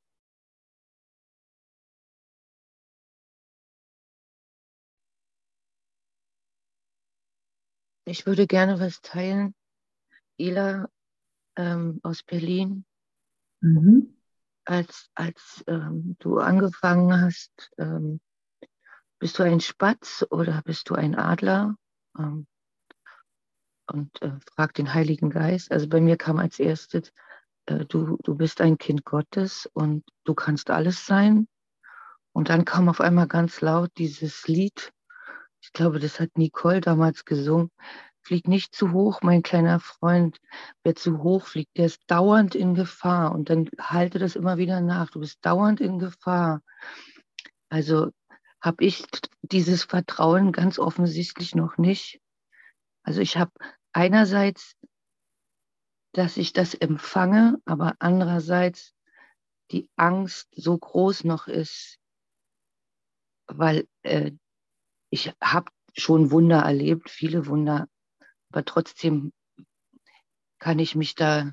Ich 8.06 8.24
würde 8.24 8.46
gerne 8.46 8.80
was 8.80 9.02
teilen. 9.02 9.54
Ila 10.38 10.88
ähm, 11.56 12.00
aus 12.02 12.22
Berlin, 12.22 12.86
Mhm. 13.60 14.16
als, 14.64 15.10
als 15.14 15.62
ähm, 15.66 16.16
du 16.18 16.38
angefangen 16.38 17.20
hast, 17.20 17.70
ähm, 17.76 18.22
bist 19.18 19.38
du 19.38 19.42
ein 19.42 19.60
Spatz 19.60 20.24
oder 20.30 20.62
bist 20.62 20.88
du 20.88 20.94
ein 20.94 21.14
Adler? 21.14 21.76
Ähm, 22.18 22.46
und 23.92 24.22
äh, 24.22 24.38
frag 24.54 24.72
den 24.72 24.94
Heiligen 24.94 25.28
Geist. 25.28 25.70
Also 25.70 25.90
bei 25.90 26.00
mir 26.00 26.16
kam 26.16 26.38
als 26.38 26.58
erstes, 26.58 27.12
äh, 27.68 27.84
du, 27.86 28.18
du 28.22 28.34
bist 28.34 28.60
ein 28.60 28.78
Kind 28.78 29.04
Gottes 29.04 29.68
und 29.72 30.04
du 30.24 30.34
kannst 30.34 30.70
alles 30.70 31.06
sein. 31.06 31.48
Und 32.32 32.50
dann 32.50 32.64
kam 32.64 32.88
auf 32.88 33.00
einmal 33.00 33.26
ganz 33.26 33.60
laut 33.60 33.90
dieses 33.98 34.46
Lied. 34.46 34.92
Ich 35.60 35.72
glaube, 35.72 35.98
das 35.98 36.20
hat 36.20 36.36
Nicole 36.36 36.80
damals 36.80 37.24
gesungen. 37.24 37.70
Flieg 38.22 38.46
nicht 38.46 38.74
zu 38.74 38.92
hoch, 38.92 39.22
mein 39.22 39.42
kleiner 39.42 39.80
Freund. 39.80 40.38
Wer 40.84 40.94
zu 40.94 41.22
hoch 41.22 41.46
fliegt, 41.46 41.76
der 41.76 41.86
ist 41.86 42.02
dauernd 42.06 42.54
in 42.54 42.74
Gefahr. 42.74 43.32
Und 43.32 43.50
dann 43.50 43.68
halte 43.80 44.18
das 44.18 44.36
immer 44.36 44.58
wieder 44.58 44.80
nach. 44.80 45.10
Du 45.10 45.20
bist 45.20 45.38
dauernd 45.42 45.80
in 45.80 45.98
Gefahr. 45.98 46.62
Also 47.70 48.10
habe 48.60 48.84
ich 48.84 49.04
dieses 49.42 49.84
Vertrauen 49.84 50.52
ganz 50.52 50.78
offensichtlich 50.78 51.54
noch 51.54 51.78
nicht. 51.78 52.20
Also 53.02 53.20
ich 53.20 53.36
habe 53.36 53.52
einerseits, 53.92 54.74
dass 56.12 56.36
ich 56.36 56.52
das 56.52 56.74
empfange, 56.74 57.60
aber 57.64 57.94
andererseits 57.98 58.94
die 59.72 59.90
Angst 59.96 60.48
so 60.56 60.78
groß 60.78 61.24
noch 61.24 61.48
ist, 61.48 61.98
weil 63.48 63.86
äh, 64.02 64.32
ich 65.10 65.32
habe 65.42 65.70
schon 65.96 66.30
Wunder 66.32 66.60
erlebt, 66.60 67.10
viele 67.10 67.46
Wunder, 67.46 67.88
aber 68.50 68.64
trotzdem 68.64 69.32
kann 70.60 70.78
ich 70.78 70.94
mich 70.94 71.14
da 71.16 71.52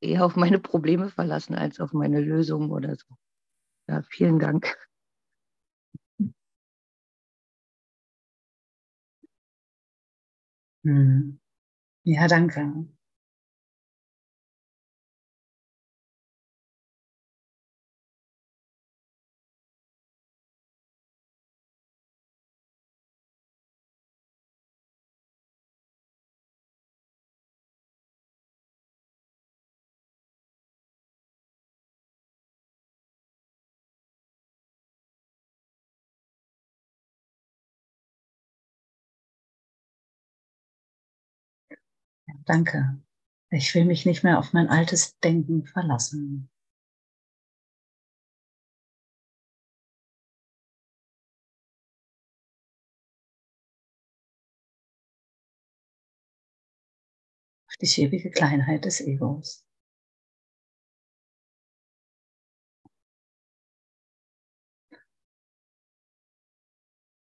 eher 0.00 0.24
auf 0.24 0.36
meine 0.36 0.58
Probleme 0.58 1.10
verlassen 1.10 1.54
als 1.54 1.80
auf 1.80 1.92
meine 1.92 2.20
Lösungen 2.20 2.70
oder 2.70 2.94
so. 2.96 3.04
Ja, 3.88 4.02
vielen 4.10 4.38
Dank. 4.40 4.76
Hm. 10.84 11.36
Ja, 12.06 12.26
danke. 12.28 12.86
Danke. 42.46 43.02
Ich 43.50 43.74
will 43.74 43.84
mich 43.84 44.06
nicht 44.06 44.22
mehr 44.24 44.38
auf 44.38 44.52
mein 44.52 44.68
altes 44.68 45.18
Denken 45.18 45.64
verlassen. 45.66 46.48
Auf 57.68 57.76
die 57.80 57.86
schäbige 57.86 58.30
Kleinheit 58.30 58.84
des 58.86 59.00
Egos. 59.00 59.64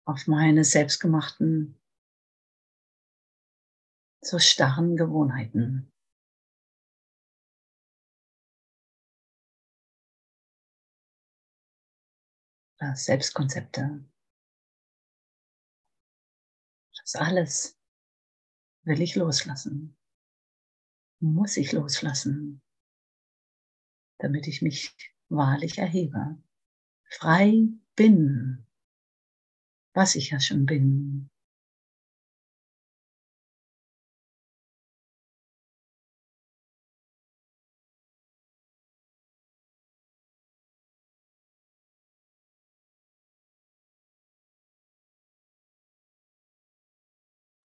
Auf 0.04 0.26
meine 0.26 0.64
selbstgemachten 0.64 1.79
so 4.22 4.38
starren 4.38 4.96
Gewohnheiten. 4.96 5.92
Selbstkonzepte. 12.94 14.04
Das 16.96 17.14
alles 17.14 17.78
will 18.84 19.02
ich 19.02 19.16
loslassen 19.16 19.96
muss 21.20 21.56
ich 21.56 21.72
loslassen, 21.72 22.62
damit 24.18 24.46
ich 24.48 24.62
mich 24.62 24.96
wahrlich 25.28 25.78
erhebe, 25.78 26.42
frei 27.04 27.68
bin, 27.94 28.66
was 29.94 30.14
ich 30.14 30.30
ja 30.30 30.40
schon 30.40 30.66
bin. 30.66 31.29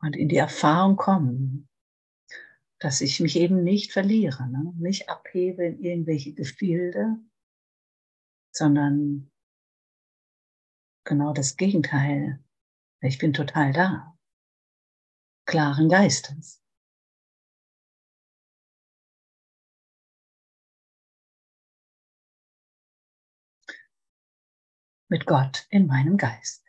Und 0.05 0.15
in 0.15 0.29
die 0.29 0.37
Erfahrung 0.37 0.97
kommen, 0.97 1.67
dass 2.77 3.01
ich 3.01 3.19
mich 3.19 3.37
eben 3.37 3.63
nicht 3.63 3.91
verliere, 3.91 4.47
ne? 4.47 4.71
nicht 4.77 5.09
abhebe 5.09 5.65
in 5.65 5.79
irgendwelche 5.79 6.31
Gefilde, 6.35 7.17
sondern 8.51 9.31
genau 11.05 11.33
das 11.33 11.57
Gegenteil. 11.57 12.39
Ich 13.01 13.17
bin 13.17 13.33
total 13.33 13.73
da, 13.73 14.15
klaren 15.47 15.89
Geistes. 15.89 16.61
Mit 25.09 25.25
Gott 25.25 25.65
in 25.71 25.87
meinem 25.87 26.17
Geist. 26.17 26.64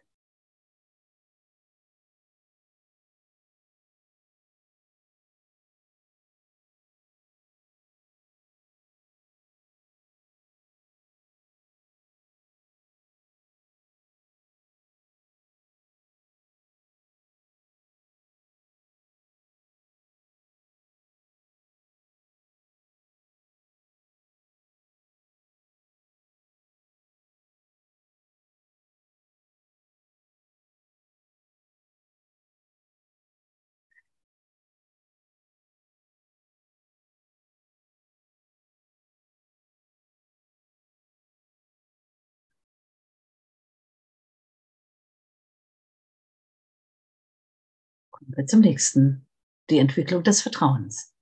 Kommen 48.16 48.34
wir 48.34 48.46
zum 48.46 48.60
nächsten. 48.60 49.26
Die 49.68 49.78
Entwicklung 49.78 50.22
des 50.22 50.40
Vertrauens. 50.40 51.14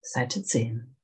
Seite 0.00 0.42
10. 0.42 0.96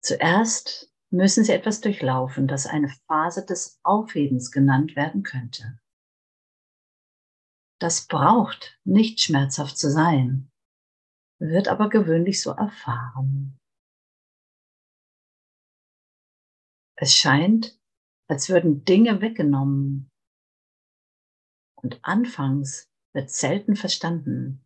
Zuerst 0.00 0.90
müssen 1.10 1.44
Sie 1.44 1.52
etwas 1.52 1.82
durchlaufen, 1.82 2.48
das 2.48 2.66
eine 2.66 2.88
Phase 3.06 3.44
des 3.44 3.78
Aufhebens 3.82 4.50
genannt 4.50 4.96
werden 4.96 5.24
könnte. 5.24 5.78
Das 7.78 8.06
braucht 8.06 8.80
nicht 8.84 9.20
schmerzhaft 9.20 9.76
zu 9.76 9.90
sein, 9.90 10.50
wird 11.38 11.68
aber 11.68 11.90
gewöhnlich 11.90 12.40
so 12.40 12.52
erfahren. 12.52 13.58
Es 16.96 17.14
scheint, 17.14 17.79
als 18.30 18.48
würden 18.48 18.84
Dinge 18.84 19.20
weggenommen. 19.20 20.08
Und 21.74 21.98
anfangs 22.02 22.88
wird 23.12 23.28
selten 23.28 23.74
verstanden, 23.74 24.64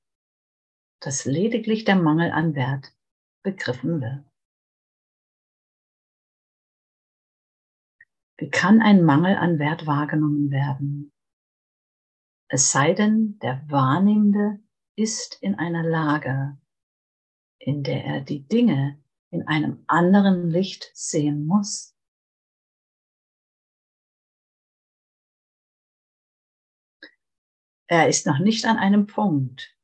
dass 1.01 1.25
lediglich 1.25 1.85
der 1.85 1.97
Mangel 1.97 2.31
an 2.31 2.55
Wert 2.55 2.95
begriffen 3.43 4.03
wird. 4.03 4.31
Wie 8.37 8.51
kann 8.51 8.83
ein 8.83 9.03
Mangel 9.03 9.37
an 9.37 9.59
Wert 9.59 9.87
wahrgenommen 9.87 10.51
werden? 10.51 11.11
Es 12.49 12.71
sei 12.71 12.93
denn, 12.93 13.39
der 13.39 13.65
Wahrnehmende 13.71 14.61
ist 14.95 15.39
in 15.41 15.55
einer 15.55 15.83
Lage, 15.83 16.59
in 17.59 17.83
der 17.83 18.05
er 18.05 18.21
die 18.21 18.47
Dinge 18.47 19.03
in 19.31 19.49
einem 19.49 19.85
anderen 19.87 20.51
Licht 20.51 20.91
sehen 20.93 21.47
muss. 21.47 21.94
Er 27.87 28.09
ist 28.09 28.27
noch 28.27 28.39
nicht 28.39 28.65
an 28.65 28.79
einem 28.79 29.07
Punkt, 29.07 29.77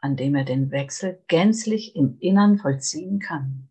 an 0.00 0.16
dem 0.16 0.34
er 0.34 0.44
den 0.44 0.70
Wechsel 0.70 1.22
gänzlich 1.26 1.96
im 1.96 2.18
Innern 2.20 2.58
vollziehen 2.58 3.18
kann. 3.18 3.68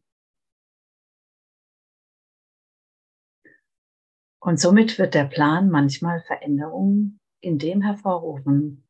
Und 4.41 4.59
somit 4.59 4.97
wird 4.97 5.13
der 5.13 5.25
Plan 5.25 5.69
manchmal 5.69 6.21
Veränderungen 6.23 7.19
in 7.41 7.57
dem 7.57 7.81
hervorrufen, 7.81 8.87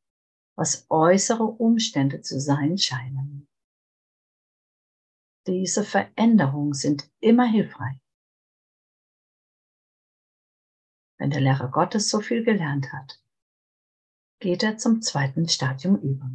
was 0.56 0.86
äußere 0.90 1.44
Umstände 1.44 2.22
zu 2.22 2.40
sein 2.40 2.78
scheinen. 2.78 3.48
Diese 5.48 5.84
Veränderungen 5.84 6.74
sind 6.74 7.10
immer 7.20 7.46
hilfreich. 7.46 8.00
Wenn 11.18 11.32
der 11.32 11.42
Lehrer 11.42 11.70
Gottes 11.72 12.10
so 12.10 12.22
viel 12.22 12.44
gelernt 12.44 12.94
hat, 12.94 13.20
geht 14.40 14.64
er 14.64 14.78
zum 14.78 15.02
zweiten 15.02 15.48
Stadium 15.48 15.98
über. 15.98 16.30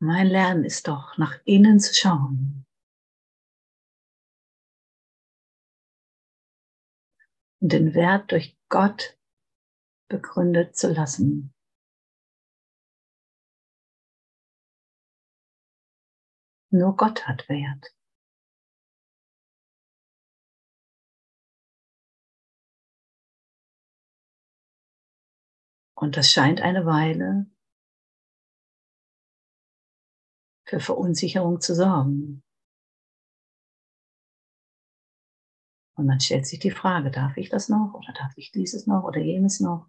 Mein 0.00 0.28
Lernen 0.28 0.64
ist 0.64 0.86
doch, 0.86 1.18
nach 1.18 1.40
innen 1.44 1.80
zu 1.80 1.92
schauen. 1.92 2.64
Und 7.60 7.72
den 7.72 7.94
Wert 7.94 8.30
durch 8.30 8.56
Gott 8.68 9.18
begründet 10.08 10.76
zu 10.76 10.92
lassen. 10.92 11.52
Nur 16.70 16.96
Gott 16.96 17.26
hat 17.26 17.48
Wert. 17.48 17.92
Und 25.96 26.16
das 26.16 26.30
scheint 26.30 26.60
eine 26.60 26.86
Weile 26.86 27.50
für 30.68 30.80
Verunsicherung 30.80 31.60
zu 31.60 31.74
sorgen. 31.74 32.42
Und 35.96 36.06
man 36.06 36.20
stellt 36.20 36.46
sich 36.46 36.58
die 36.60 36.70
Frage, 36.70 37.10
darf 37.10 37.36
ich 37.36 37.48
das 37.48 37.68
noch 37.68 37.94
oder 37.94 38.12
darf 38.12 38.32
ich 38.36 38.52
dieses 38.52 38.86
noch 38.86 39.04
oder 39.04 39.18
jenes 39.18 39.60
noch? 39.60 39.88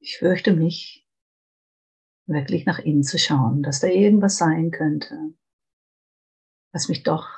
Ich 0.00 0.18
fürchte 0.18 0.54
mich, 0.54 1.06
wirklich 2.26 2.66
nach 2.66 2.78
innen 2.78 3.02
zu 3.02 3.18
schauen, 3.18 3.62
dass 3.62 3.80
da 3.80 3.88
irgendwas 3.88 4.36
sein 4.36 4.70
könnte, 4.70 5.34
was 6.72 6.88
mich 6.88 7.02
doch 7.02 7.28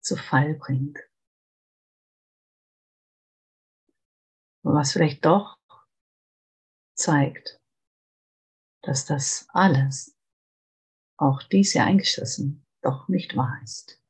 zu 0.00 0.16
Fall 0.16 0.54
bringt. 0.54 0.98
was 4.76 4.92
vielleicht 4.92 5.24
doch 5.24 5.58
zeigt, 6.96 7.60
dass 8.82 9.06
das 9.06 9.48
alles, 9.50 10.16
auch 11.18 11.42
dies 11.44 11.72
hier 11.72 11.84
eingeschlossen, 11.84 12.64
doch 12.82 13.08
nicht 13.08 13.36
wahr 13.36 13.58
ist. 13.62 14.02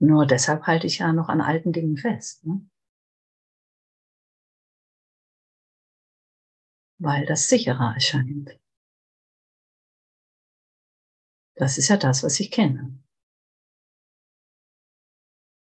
Nur 0.00 0.26
deshalb 0.26 0.66
halte 0.66 0.86
ich 0.86 0.98
ja 0.98 1.12
noch 1.12 1.28
an 1.28 1.40
alten 1.40 1.72
Dingen 1.72 1.96
fest. 1.96 2.44
Ne? 2.44 2.68
Weil 6.98 7.26
das 7.26 7.48
sicherer 7.48 7.94
erscheint. 7.94 8.58
Das 11.54 11.78
ist 11.78 11.88
ja 11.88 11.96
das, 11.96 12.22
was 12.22 12.38
ich 12.40 12.50
kenne. 12.50 13.02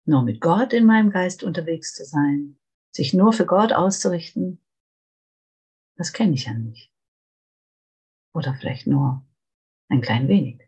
Nur 0.05 0.23
mit 0.23 0.41
Gott 0.41 0.73
in 0.73 0.85
meinem 0.85 1.11
Geist 1.11 1.43
unterwegs 1.43 1.93
zu 1.93 2.03
sein, 2.03 2.59
sich 2.91 3.13
nur 3.13 3.31
für 3.31 3.45
Gott 3.45 3.73
auszurichten, 3.73 4.59
das 5.95 6.11
kenne 6.11 6.33
ich 6.33 6.45
ja 6.45 6.53
nicht. 6.53 6.91
Oder 8.33 8.55
vielleicht 8.55 8.87
nur 8.87 9.25
ein 9.89 10.01
klein 10.01 10.27
wenig. 10.27 10.67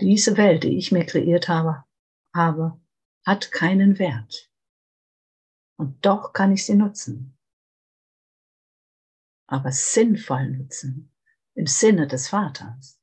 Diese 0.00 0.36
Welt, 0.36 0.64
die 0.64 0.76
ich 0.76 0.90
mir 0.90 1.06
kreiert 1.06 1.48
habe, 1.48 1.84
habe, 2.34 2.80
hat 3.24 3.52
keinen 3.52 3.98
Wert. 3.98 4.50
Und 5.76 6.04
doch 6.04 6.32
kann 6.32 6.52
ich 6.52 6.66
sie 6.66 6.74
nutzen. 6.74 7.38
Aber 9.46 9.70
sinnvoll 9.70 10.50
nutzen, 10.50 11.14
im 11.54 11.66
Sinne 11.66 12.08
des 12.08 12.28
Vaters. 12.28 13.00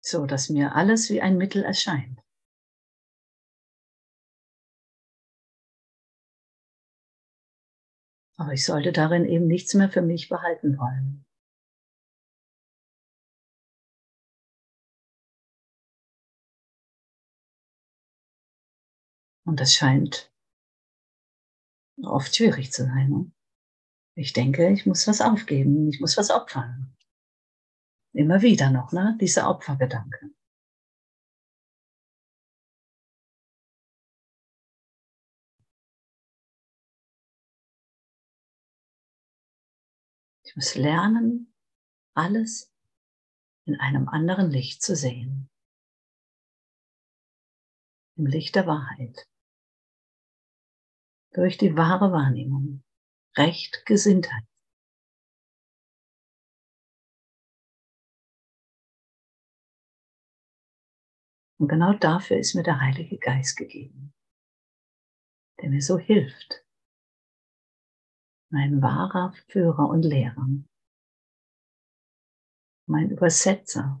So 0.00 0.26
dass 0.26 0.48
mir 0.48 0.74
alles 0.74 1.10
wie 1.10 1.20
ein 1.20 1.36
Mittel 1.36 1.62
erscheint. 1.62 2.25
Aber 8.38 8.52
ich 8.52 8.64
sollte 8.64 8.92
darin 8.92 9.24
eben 9.24 9.46
nichts 9.46 9.74
mehr 9.74 9.88
für 9.88 10.02
mich 10.02 10.28
behalten 10.28 10.78
wollen. 10.78 11.24
Und 19.46 19.60
das 19.60 19.74
scheint 19.74 20.32
oft 22.02 22.34
schwierig 22.34 22.72
zu 22.72 22.84
sein. 22.84 23.08
Ne? 23.08 23.32
Ich 24.16 24.32
denke, 24.32 24.70
ich 24.70 24.86
muss 24.86 25.06
was 25.06 25.20
aufgeben, 25.20 25.88
ich 25.88 26.00
muss 26.00 26.16
was 26.16 26.30
opfern. 26.30 26.94
Immer 28.12 28.42
wieder 28.42 28.70
noch, 28.70 28.92
ne? 28.92 29.16
Dieser 29.20 29.48
Opfergedanke. 29.48 30.35
Muss 40.56 40.74
lernen, 40.74 41.54
alles 42.14 42.74
in 43.66 43.78
einem 43.78 44.08
anderen 44.08 44.50
Licht 44.50 44.82
zu 44.82 44.96
sehen. 44.96 45.50
Im 48.16 48.26
Licht 48.26 48.54
der 48.54 48.66
Wahrheit 48.66 49.28
durch 51.36 51.58
die 51.58 51.76
wahre 51.76 52.12
Wahrnehmung, 52.12 52.82
Recht, 53.36 53.84
Gesinntheit. 53.84 54.44
Und 61.58 61.68
genau 61.68 61.92
dafür 61.92 62.38
ist 62.38 62.54
mir 62.54 62.62
der 62.62 62.80
Heilige 62.80 63.18
Geist 63.18 63.56
gegeben, 63.56 64.14
der 65.60 65.68
mir 65.68 65.82
so 65.82 65.98
hilft, 65.98 66.65
mein 68.56 68.80
wahrer 68.80 69.34
Führer 69.48 69.86
und 69.90 70.02
Lehrer, 70.02 70.48
mein 72.86 73.10
Übersetzer, 73.10 74.00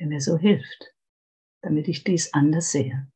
der 0.00 0.06
mir 0.06 0.22
so 0.22 0.38
hilft, 0.38 0.94
damit 1.60 1.88
ich 1.88 2.04
dies 2.04 2.32
anders 2.32 2.70
sehe. 2.70 3.12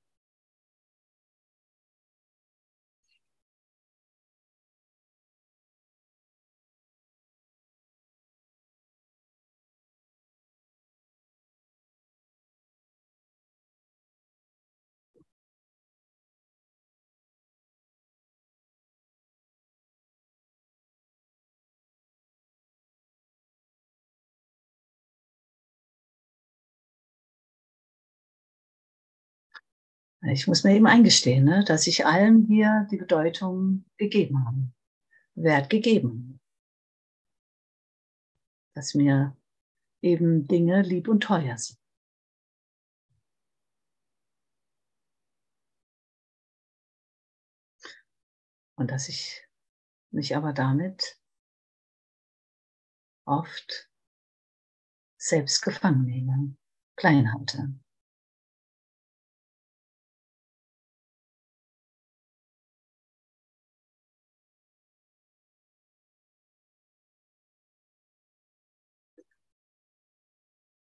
Ich 30.23 30.47
muss 30.47 30.65
mir 30.65 30.75
eben 30.75 30.87
eingestehen, 30.87 31.45
ne, 31.45 31.65
dass 31.65 31.87
ich 31.87 32.05
allen 32.05 32.47
hier 32.47 32.87
die 32.91 32.99
Bedeutung 32.99 33.87
gegeben 33.97 34.45
habe, 34.45 34.71
Wert 35.35 35.71
gegeben. 35.71 36.41
Dass 38.75 38.95
mir 38.95 39.35
eben 40.03 40.47
Dinge 40.47 40.83
lieb 40.83 41.09
und 41.09 41.23
teuer 41.23 41.57
sind. 41.57 41.79
Und 48.77 48.91
dass 48.91 49.09
ich 49.09 49.47
mich 50.11 50.37
aber 50.37 50.53
damit 50.53 51.19
oft 53.27 53.91
selbst 55.19 55.63
gefangen 55.63 56.05
nehme, 56.05 56.57
klein 56.97 57.33
halte. 57.33 57.75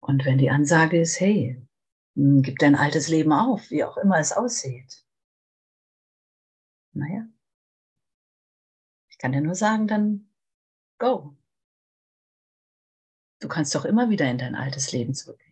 Und 0.07 0.23
wenn 0.23 0.37
die 0.37 0.49
Ansage 0.49 1.01
ist, 1.01 1.19
hey, 1.19 1.61
hm, 2.15 2.41
gib 2.41 2.59
dein 2.59 2.75
altes 2.75 3.09
Leben 3.09 3.33
auf, 3.33 3.69
wie 3.69 3.83
auch 3.83 3.97
immer 3.97 4.17
es 4.19 4.31
aussieht. 4.31 5.05
Naja, 6.93 7.27
ich 9.09 9.17
kann 9.17 9.33
dir 9.33 9.41
nur 9.41 9.53
sagen, 9.53 9.85
dann 9.87 10.29
go. 10.97 11.35
Du 13.41 13.49
kannst 13.49 13.75
doch 13.75 13.83
immer 13.83 14.09
wieder 14.09 14.31
in 14.31 14.37
dein 14.37 14.55
altes 14.55 14.93
Leben 14.93 15.13
zurückgehen. 15.13 15.46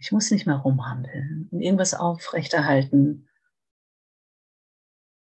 Ich 0.00 0.12
muss 0.12 0.30
nicht 0.30 0.46
mehr 0.46 0.56
rumhandeln 0.56 1.48
und 1.50 1.60
irgendwas 1.60 1.92
aufrechterhalten, 1.92 3.28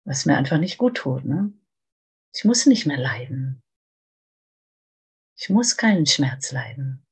was 0.06 0.26
mir 0.26 0.38
einfach 0.38 0.58
nicht 0.58 0.78
gut 0.78 0.98
tut. 0.98 1.24
Ne? 1.24 1.54
Ich 2.34 2.44
muss 2.44 2.66
nicht 2.66 2.86
mehr 2.86 2.98
leiden. 2.98 3.64
Ich 5.38 5.50
muss 5.50 5.78
keinen 5.78 6.06
Schmerz 6.06 6.52
leiden. 6.52 7.06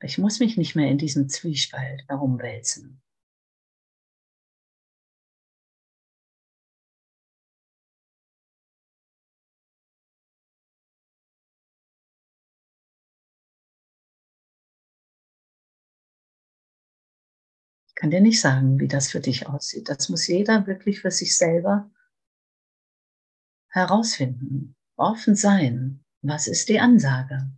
Ich 0.00 0.18
muss 0.18 0.38
mich 0.38 0.56
nicht 0.56 0.76
mehr 0.76 0.90
in 0.90 0.98
diesem 0.98 1.28
Zwiespalt 1.28 2.04
herumwälzen. 2.08 3.02
Kann 18.04 18.10
dir 18.10 18.20
nicht 18.20 18.42
sagen, 18.42 18.78
wie 18.80 18.86
das 18.86 19.10
für 19.10 19.20
dich 19.20 19.48
aussieht. 19.48 19.88
Das 19.88 20.10
muss 20.10 20.26
jeder 20.26 20.66
wirklich 20.66 21.00
für 21.00 21.10
sich 21.10 21.38
selber 21.38 21.90
herausfinden, 23.70 24.76
offen 24.96 25.34
sein. 25.34 26.04
Was 26.20 26.46
ist 26.46 26.68
die 26.68 26.80
Ansage? 26.80 27.50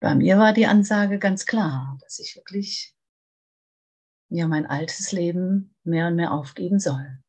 Bei 0.00 0.16
mir 0.16 0.36
war 0.36 0.52
die 0.52 0.66
Ansage 0.66 1.20
ganz 1.20 1.46
klar, 1.46 1.96
dass 2.02 2.18
ich 2.18 2.34
wirklich 2.34 2.95
ja 4.28 4.48
mein 4.48 4.66
altes 4.66 5.12
Leben 5.12 5.74
mehr 5.84 6.08
und 6.08 6.16
mehr 6.16 6.32
aufgeben 6.32 6.78
soll. 6.78 7.22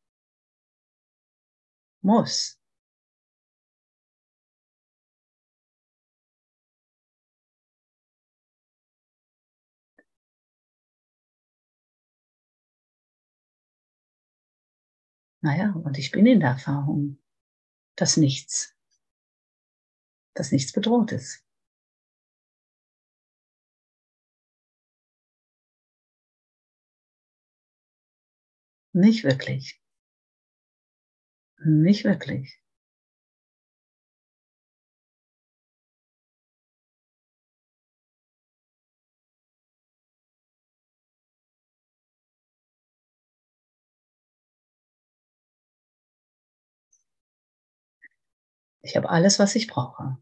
Muss. 2.02 2.58
Naja, 15.40 15.72
und 15.72 15.98
ich 15.98 16.10
bin 16.10 16.26
in 16.26 16.40
der 16.40 16.50
Erfahrung, 16.50 17.18
dass 17.96 18.16
nichts, 18.16 18.76
dass 20.34 20.52
nichts 20.52 20.72
bedroht 20.72 21.12
ist. 21.12 21.47
Nicht 28.94 29.24
wirklich. 29.24 29.78
Nicht 31.64 32.04
wirklich. 32.04 32.58
Ich 48.82 48.96
habe 48.96 49.08
alles, 49.08 49.38
was 49.38 49.54
ich 49.54 49.68
brauche. 49.68 50.18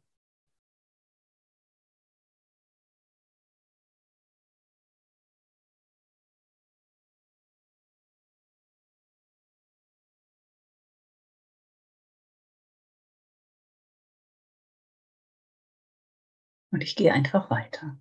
Und 16.76 16.82
ich 16.82 16.94
gehe 16.94 17.10
einfach 17.10 17.48
weiter. 17.48 17.98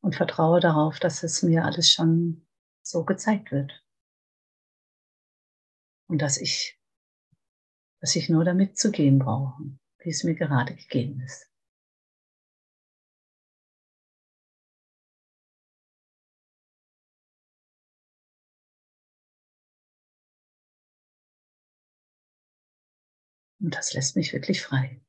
Und 0.00 0.14
vertraue 0.14 0.60
darauf, 0.60 1.00
dass 1.00 1.24
es 1.24 1.42
mir 1.42 1.64
alles 1.64 1.90
schon 1.90 2.46
so 2.82 3.04
gezeigt 3.04 3.50
wird. 3.50 3.84
Und 6.06 6.22
dass 6.22 6.36
ich, 6.36 6.80
dass 8.00 8.14
ich 8.14 8.28
nur 8.28 8.44
damit 8.44 8.78
zu 8.78 8.92
gehen 8.92 9.18
brauche 9.18 9.60
wie 10.04 10.10
es 10.10 10.22
mir 10.24 10.34
gerade 10.34 10.74
gegeben 10.74 11.20
ist. 11.22 11.48
Und 23.60 23.74
das 23.74 23.94
lässt 23.94 24.14
mich 24.16 24.32
wirklich 24.34 24.62
frei. 24.62 25.00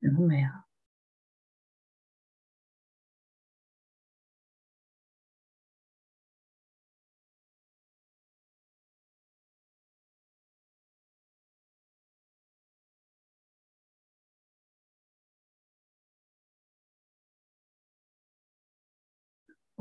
Immer 0.00 0.20
mehr. 0.20 0.64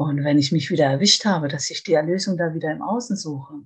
Und 0.04 0.24
wenn 0.24 0.38
ich 0.38 0.52
mich 0.52 0.70
wieder 0.70 0.86
erwischt 0.86 1.26
habe, 1.26 1.48
dass 1.48 1.70
ich 1.70 1.84
die 1.84 1.94
Erlösung 1.94 2.38
da 2.38 2.54
wieder 2.54 2.72
im 2.72 2.82
Außen 2.82 3.16
suche, 3.16 3.64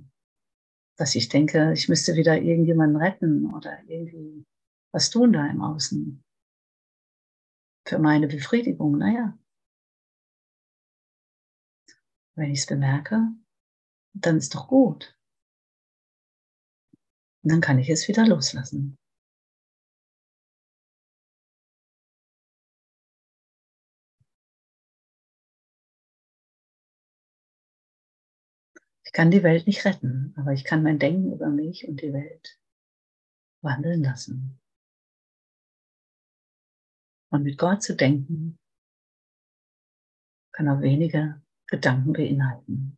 dass 0.97 1.15
ich 1.15 1.29
denke, 1.29 1.73
ich 1.73 1.89
müsste 1.89 2.15
wieder 2.15 2.41
irgendjemanden 2.41 2.97
retten 2.97 3.53
oder 3.53 3.77
irgendwie 3.87 4.45
was 4.93 5.09
tun 5.09 5.33
da 5.33 5.45
im 5.47 5.61
Außen 5.61 6.23
für 7.87 7.99
meine 7.99 8.27
Befriedigung, 8.27 8.97
naja. 8.97 9.37
Wenn 12.35 12.51
ich 12.51 12.59
es 12.59 12.65
bemerke, 12.65 13.29
dann 14.13 14.37
ist 14.37 14.55
doch 14.55 14.67
gut. 14.67 15.17
Und 17.43 17.51
dann 17.51 17.61
kann 17.61 17.79
ich 17.79 17.89
es 17.89 18.07
wieder 18.07 18.25
loslassen. 18.25 18.97
Kann 29.15 29.31
die 29.31 29.43
Welt 29.43 29.65
nicht 29.65 29.85
retten, 29.85 30.33
aber 30.35 30.51
ich 30.51 30.65
kann 30.65 30.83
mein 30.83 30.99
Denken 30.99 31.31
über 31.31 31.47
mich 31.47 31.87
und 31.87 32.01
die 32.01 32.11
Welt 32.11 32.59
wandeln 33.63 34.03
lassen. 34.03 34.59
Und 37.31 37.43
mit 37.43 37.57
Gott 37.57 37.81
zu 37.81 37.95
denken, 37.95 38.59
kann 40.51 40.67
auch 40.67 40.81
weniger 40.81 41.41
Gedanken 41.67 42.11
beinhalten. 42.11 42.97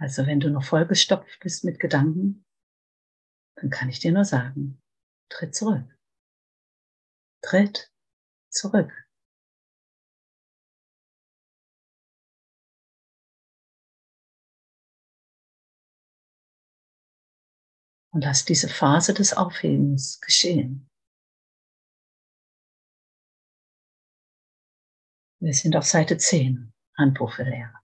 Also 0.00 0.24
wenn 0.24 0.38
du 0.38 0.50
noch 0.50 0.62
vollgestopft 0.62 1.40
bist 1.40 1.64
mit 1.64 1.80
Gedanken, 1.80 2.46
dann 3.56 3.70
kann 3.70 3.88
ich 3.88 3.98
dir 3.98 4.12
nur 4.12 4.24
sagen, 4.24 4.80
tritt 5.28 5.56
zurück. 5.56 5.98
Tritt 7.42 7.92
zurück. 8.50 9.07
Und 18.18 18.24
lass 18.24 18.44
diese 18.44 18.68
Phase 18.68 19.14
des 19.14 19.32
Aufhebens 19.32 20.20
geschehen. 20.20 20.90
Wir 25.40 25.54
sind 25.54 25.76
auf 25.76 25.84
Seite 25.84 26.16
10, 26.16 26.72
Handbuch 26.96 27.32
für 27.34 27.44
Lehrer. 27.44 27.80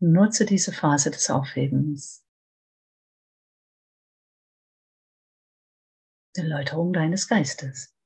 Nutze 0.00 0.44
diese 0.44 0.72
Phase 0.72 1.12
des 1.12 1.30
Aufhebens, 1.30 2.26
Erläuterung 6.34 6.92
deines 6.92 7.28
Geistes. 7.28 7.96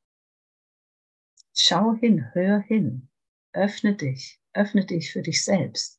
Schau 1.54 1.94
hin, 1.94 2.34
hör 2.34 2.60
hin, 2.60 3.08
öffne 3.54 3.94
dich, 3.94 4.38
öffne 4.52 4.84
dich 4.84 5.12
für 5.12 5.22
dich 5.22 5.42
selbst. 5.44 5.98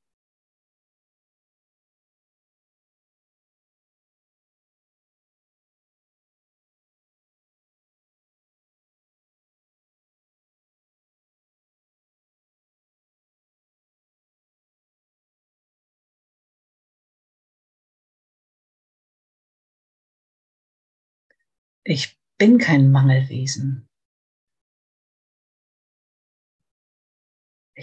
Ich 21.86 22.18
bin 22.38 22.58
kein 22.58 22.92
Mangelwesen. 22.92 23.88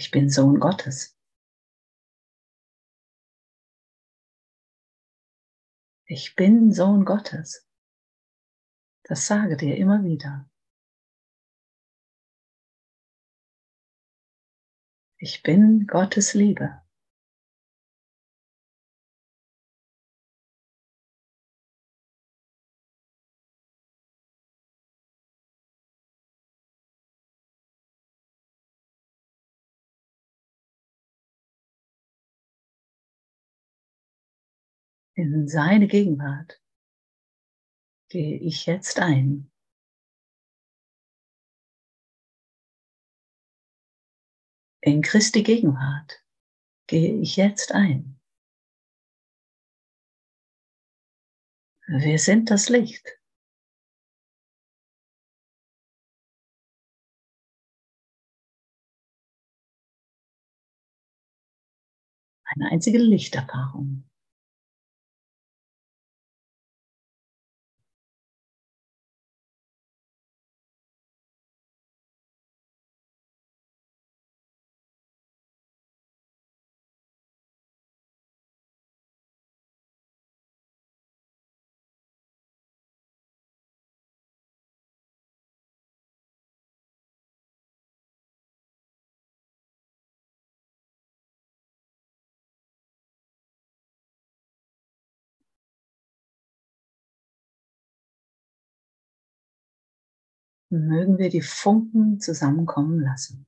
Ich 0.01 0.09
bin 0.09 0.31
Sohn 0.31 0.59
Gottes. 0.59 1.15
Ich 6.07 6.35
bin 6.35 6.71
Sohn 6.71 7.05
Gottes. 7.05 7.69
Das 9.03 9.27
sage 9.27 9.57
dir 9.57 9.77
immer 9.77 10.03
wieder. 10.03 10.49
Ich 15.19 15.43
bin 15.43 15.85
Gottes 15.85 16.33
Liebe. 16.33 16.81
In 35.21 35.47
seine 35.47 35.85
Gegenwart 35.85 36.59
gehe 38.09 38.39
ich 38.39 38.65
jetzt 38.65 38.97
ein. 38.97 39.51
In 44.81 45.03
Christi 45.03 45.43
Gegenwart 45.43 46.25
gehe 46.87 47.21
ich 47.21 47.35
jetzt 47.35 47.71
ein. 47.71 48.19
Wir 51.85 52.17
sind 52.17 52.49
das 52.49 52.69
Licht. 52.69 53.07
Eine 62.43 62.71
einzige 62.71 62.97
Lichterfahrung. 62.97 64.10
Mögen 100.71 101.17
wir 101.17 101.29
die 101.29 101.41
Funken 101.41 102.19
zusammenkommen 102.19 102.99
lassen. 102.99 103.45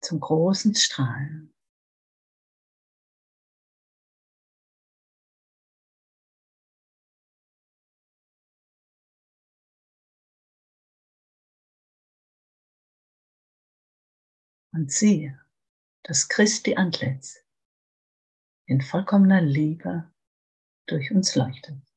Zum 0.00 0.20
großen 0.20 0.74
Strahlen. 0.74 1.52
Und 14.72 14.92
siehe, 14.92 15.40
dass 16.04 16.28
Christi 16.28 16.76
Antlitz 16.76 17.44
in 18.66 18.80
vollkommener 18.80 19.40
Liebe 19.40 20.10
durch 20.86 21.10
uns 21.10 21.34
leuchtet. 21.34 21.87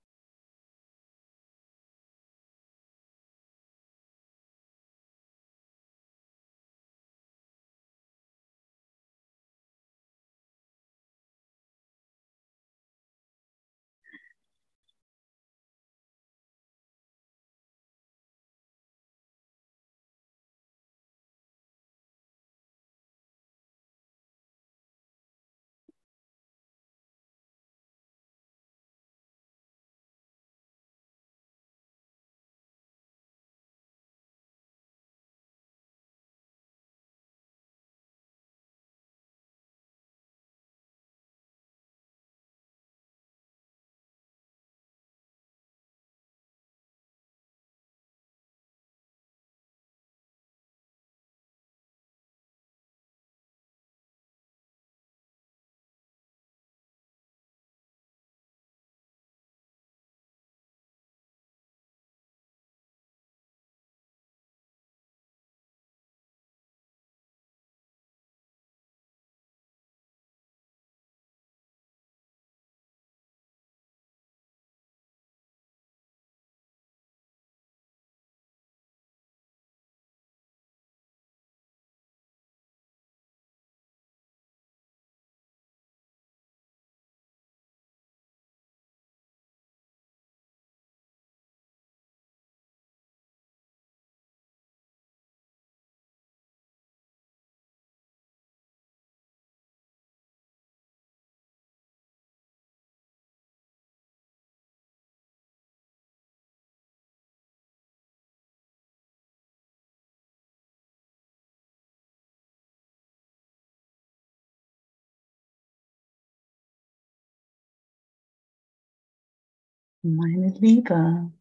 Meine 120.03 120.49
Liebe, 120.49 121.31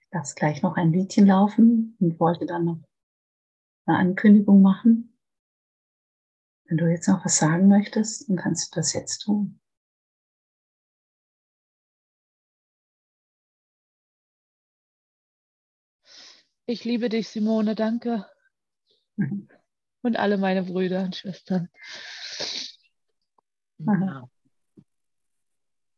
ich 0.00 0.06
lasse 0.10 0.34
gleich 0.34 0.62
noch 0.62 0.76
ein 0.76 0.90
Liedchen 0.90 1.26
laufen 1.26 1.94
und 2.00 2.18
wollte 2.18 2.46
dann 2.46 2.64
noch 2.64 2.78
eine 3.84 3.98
Ankündigung 3.98 4.62
machen. 4.62 5.18
Wenn 6.64 6.78
du 6.78 6.90
jetzt 6.90 7.08
noch 7.08 7.24
was 7.26 7.36
sagen 7.36 7.68
möchtest, 7.68 8.28
dann 8.28 8.36
kannst 8.36 8.74
du 8.74 8.80
das 8.80 8.94
jetzt 8.94 9.18
tun. 9.18 9.60
Ich 16.64 16.84
liebe 16.84 17.10
dich, 17.10 17.28
Simone, 17.28 17.74
danke. 17.74 18.26
Mhm. 19.16 19.48
Und 20.02 20.16
alle 20.16 20.38
meine 20.38 20.62
Brüder 20.62 21.04
und 21.04 21.16
Schwestern. 21.16 21.68
Mhm. 23.78 24.30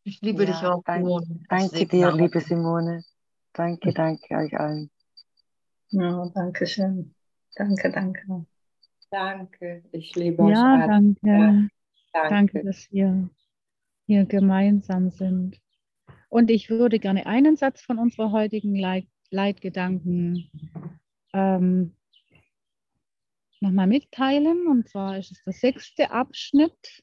Ich 0.09 0.23
liebe 0.23 0.45
Ja, 0.45 0.51
dich 0.53 0.63
auch, 0.65 0.83
danke- 0.85 1.05
Simone. 1.07 1.41
Danke 1.51 1.87
dir, 1.87 2.09
auch. 2.09 2.17
liebe 2.17 2.41
Simone. 2.41 3.05
Danke, 3.53 3.93
danke 3.93 4.35
euch 4.37 4.59
allen. 4.59 4.91
Ja, 5.91 6.31
danke 6.35 6.67
schön. 6.67 7.15
Danke, 7.57 7.91
danke. 7.93 8.47
Danke, 9.11 9.85
ich 9.93 10.15
liebe 10.15 10.43
euch 10.45 10.53
Ja, 10.55 10.65
alle. 10.75 10.87
danke. 10.87 11.21
Danke. 11.21 12.29
Danke, 12.31 12.65
dass 12.65 12.91
wir 12.91 13.29
hier 14.07 14.25
gemeinsam 14.25 15.11
sind. 15.11 15.61
Und 16.31 16.51
ich 16.51 16.71
würde 16.71 16.99
gerne 16.99 17.27
einen 17.27 17.57
Satz 17.57 17.83
von 17.83 17.99
unserer 17.99 18.33
heutigen 18.33 18.77
Leit 18.77 19.07
Leitgedanken 19.31 20.51
ähm, 21.35 21.95
nochmal 23.61 23.87
mitteilen. 23.87 24.67
Und 24.69 24.89
zwar 24.89 25.19
ist 25.19 25.33
es 25.33 25.45
der 25.45 25.53
sechste 25.53 26.11
Abschnitt. 26.11 27.03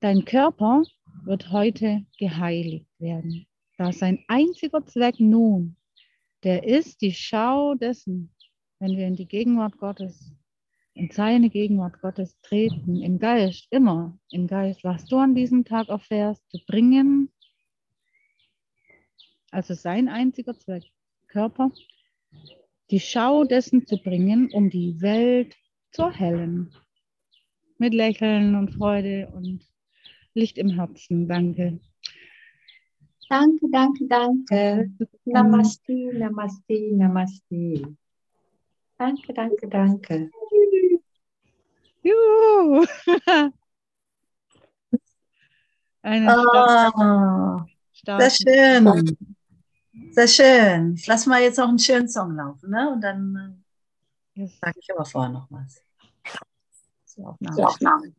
Dein 0.00 0.26
Körper 0.26 0.82
wird 1.24 1.50
heute 1.50 2.04
geheiligt 2.18 2.88
werden. 2.98 3.46
Da 3.76 3.92
sein 3.92 4.24
einziger 4.28 4.84
Zweck 4.86 5.20
nun, 5.20 5.76
der 6.42 6.64
ist 6.64 7.00
die 7.00 7.12
Schau 7.12 7.74
dessen, 7.74 8.34
wenn 8.78 8.96
wir 8.96 9.06
in 9.06 9.16
die 9.16 9.28
Gegenwart 9.28 9.78
Gottes 9.78 10.32
in 10.98 11.10
seine 11.12 11.48
Gegenwart 11.48 12.00
Gottes 12.00 12.40
treten, 12.42 13.00
im 13.00 13.20
Geist, 13.20 13.68
immer 13.70 14.18
im 14.30 14.48
Geist, 14.48 14.82
was 14.82 15.06
du 15.06 15.16
an 15.18 15.34
diesem 15.34 15.64
Tag 15.64 15.88
erfährst, 15.88 16.42
zu 16.50 16.58
bringen. 16.66 17.30
Also 19.52 19.74
sein 19.74 20.08
einziger 20.08 20.58
Zweck, 20.58 20.82
Körper, 21.28 21.70
die 22.90 22.98
Schau 22.98 23.44
dessen 23.44 23.86
zu 23.86 23.98
bringen, 23.98 24.50
um 24.52 24.70
die 24.70 25.00
Welt 25.00 25.54
zu 25.92 26.02
erhellen. 26.02 26.74
Mit 27.78 27.94
Lächeln 27.94 28.56
und 28.56 28.74
Freude 28.74 29.28
und 29.32 29.64
Licht 30.34 30.58
im 30.58 30.70
Herzen. 30.70 31.28
Danke. 31.28 31.80
Danke, 33.28 33.66
danke, 33.70 34.06
danke. 34.06 34.90
Namaste, 35.24 35.92
namaste, 36.14 36.96
namaste. 36.96 37.96
Danke, 38.96 39.34
danke, 39.34 39.68
danke. 39.68 40.30
Juhu. 42.02 42.86
Eine 46.02 46.30
starke 46.30 47.66
sehr 48.02 48.30
schön. 48.30 49.16
Sehr 50.10 50.28
schön. 50.28 50.94
Ich 50.94 51.06
lasse 51.06 51.28
mal 51.28 51.42
jetzt 51.42 51.58
noch 51.58 51.68
einen 51.68 51.78
schönen 51.78 52.08
Song 52.08 52.34
laufen, 52.36 52.70
ne? 52.70 52.90
Und 52.92 53.00
dann 53.02 53.64
äh, 54.34 54.46
sage 54.46 54.78
ich 54.80 54.88
aber 54.94 55.04
vorher 55.04 55.32
noch 55.32 55.46
was. 55.50 55.82
Zur 57.04 57.28
Aufnahme. 57.28 57.56
Zur 57.56 57.68
Aufnahme. 57.68 58.14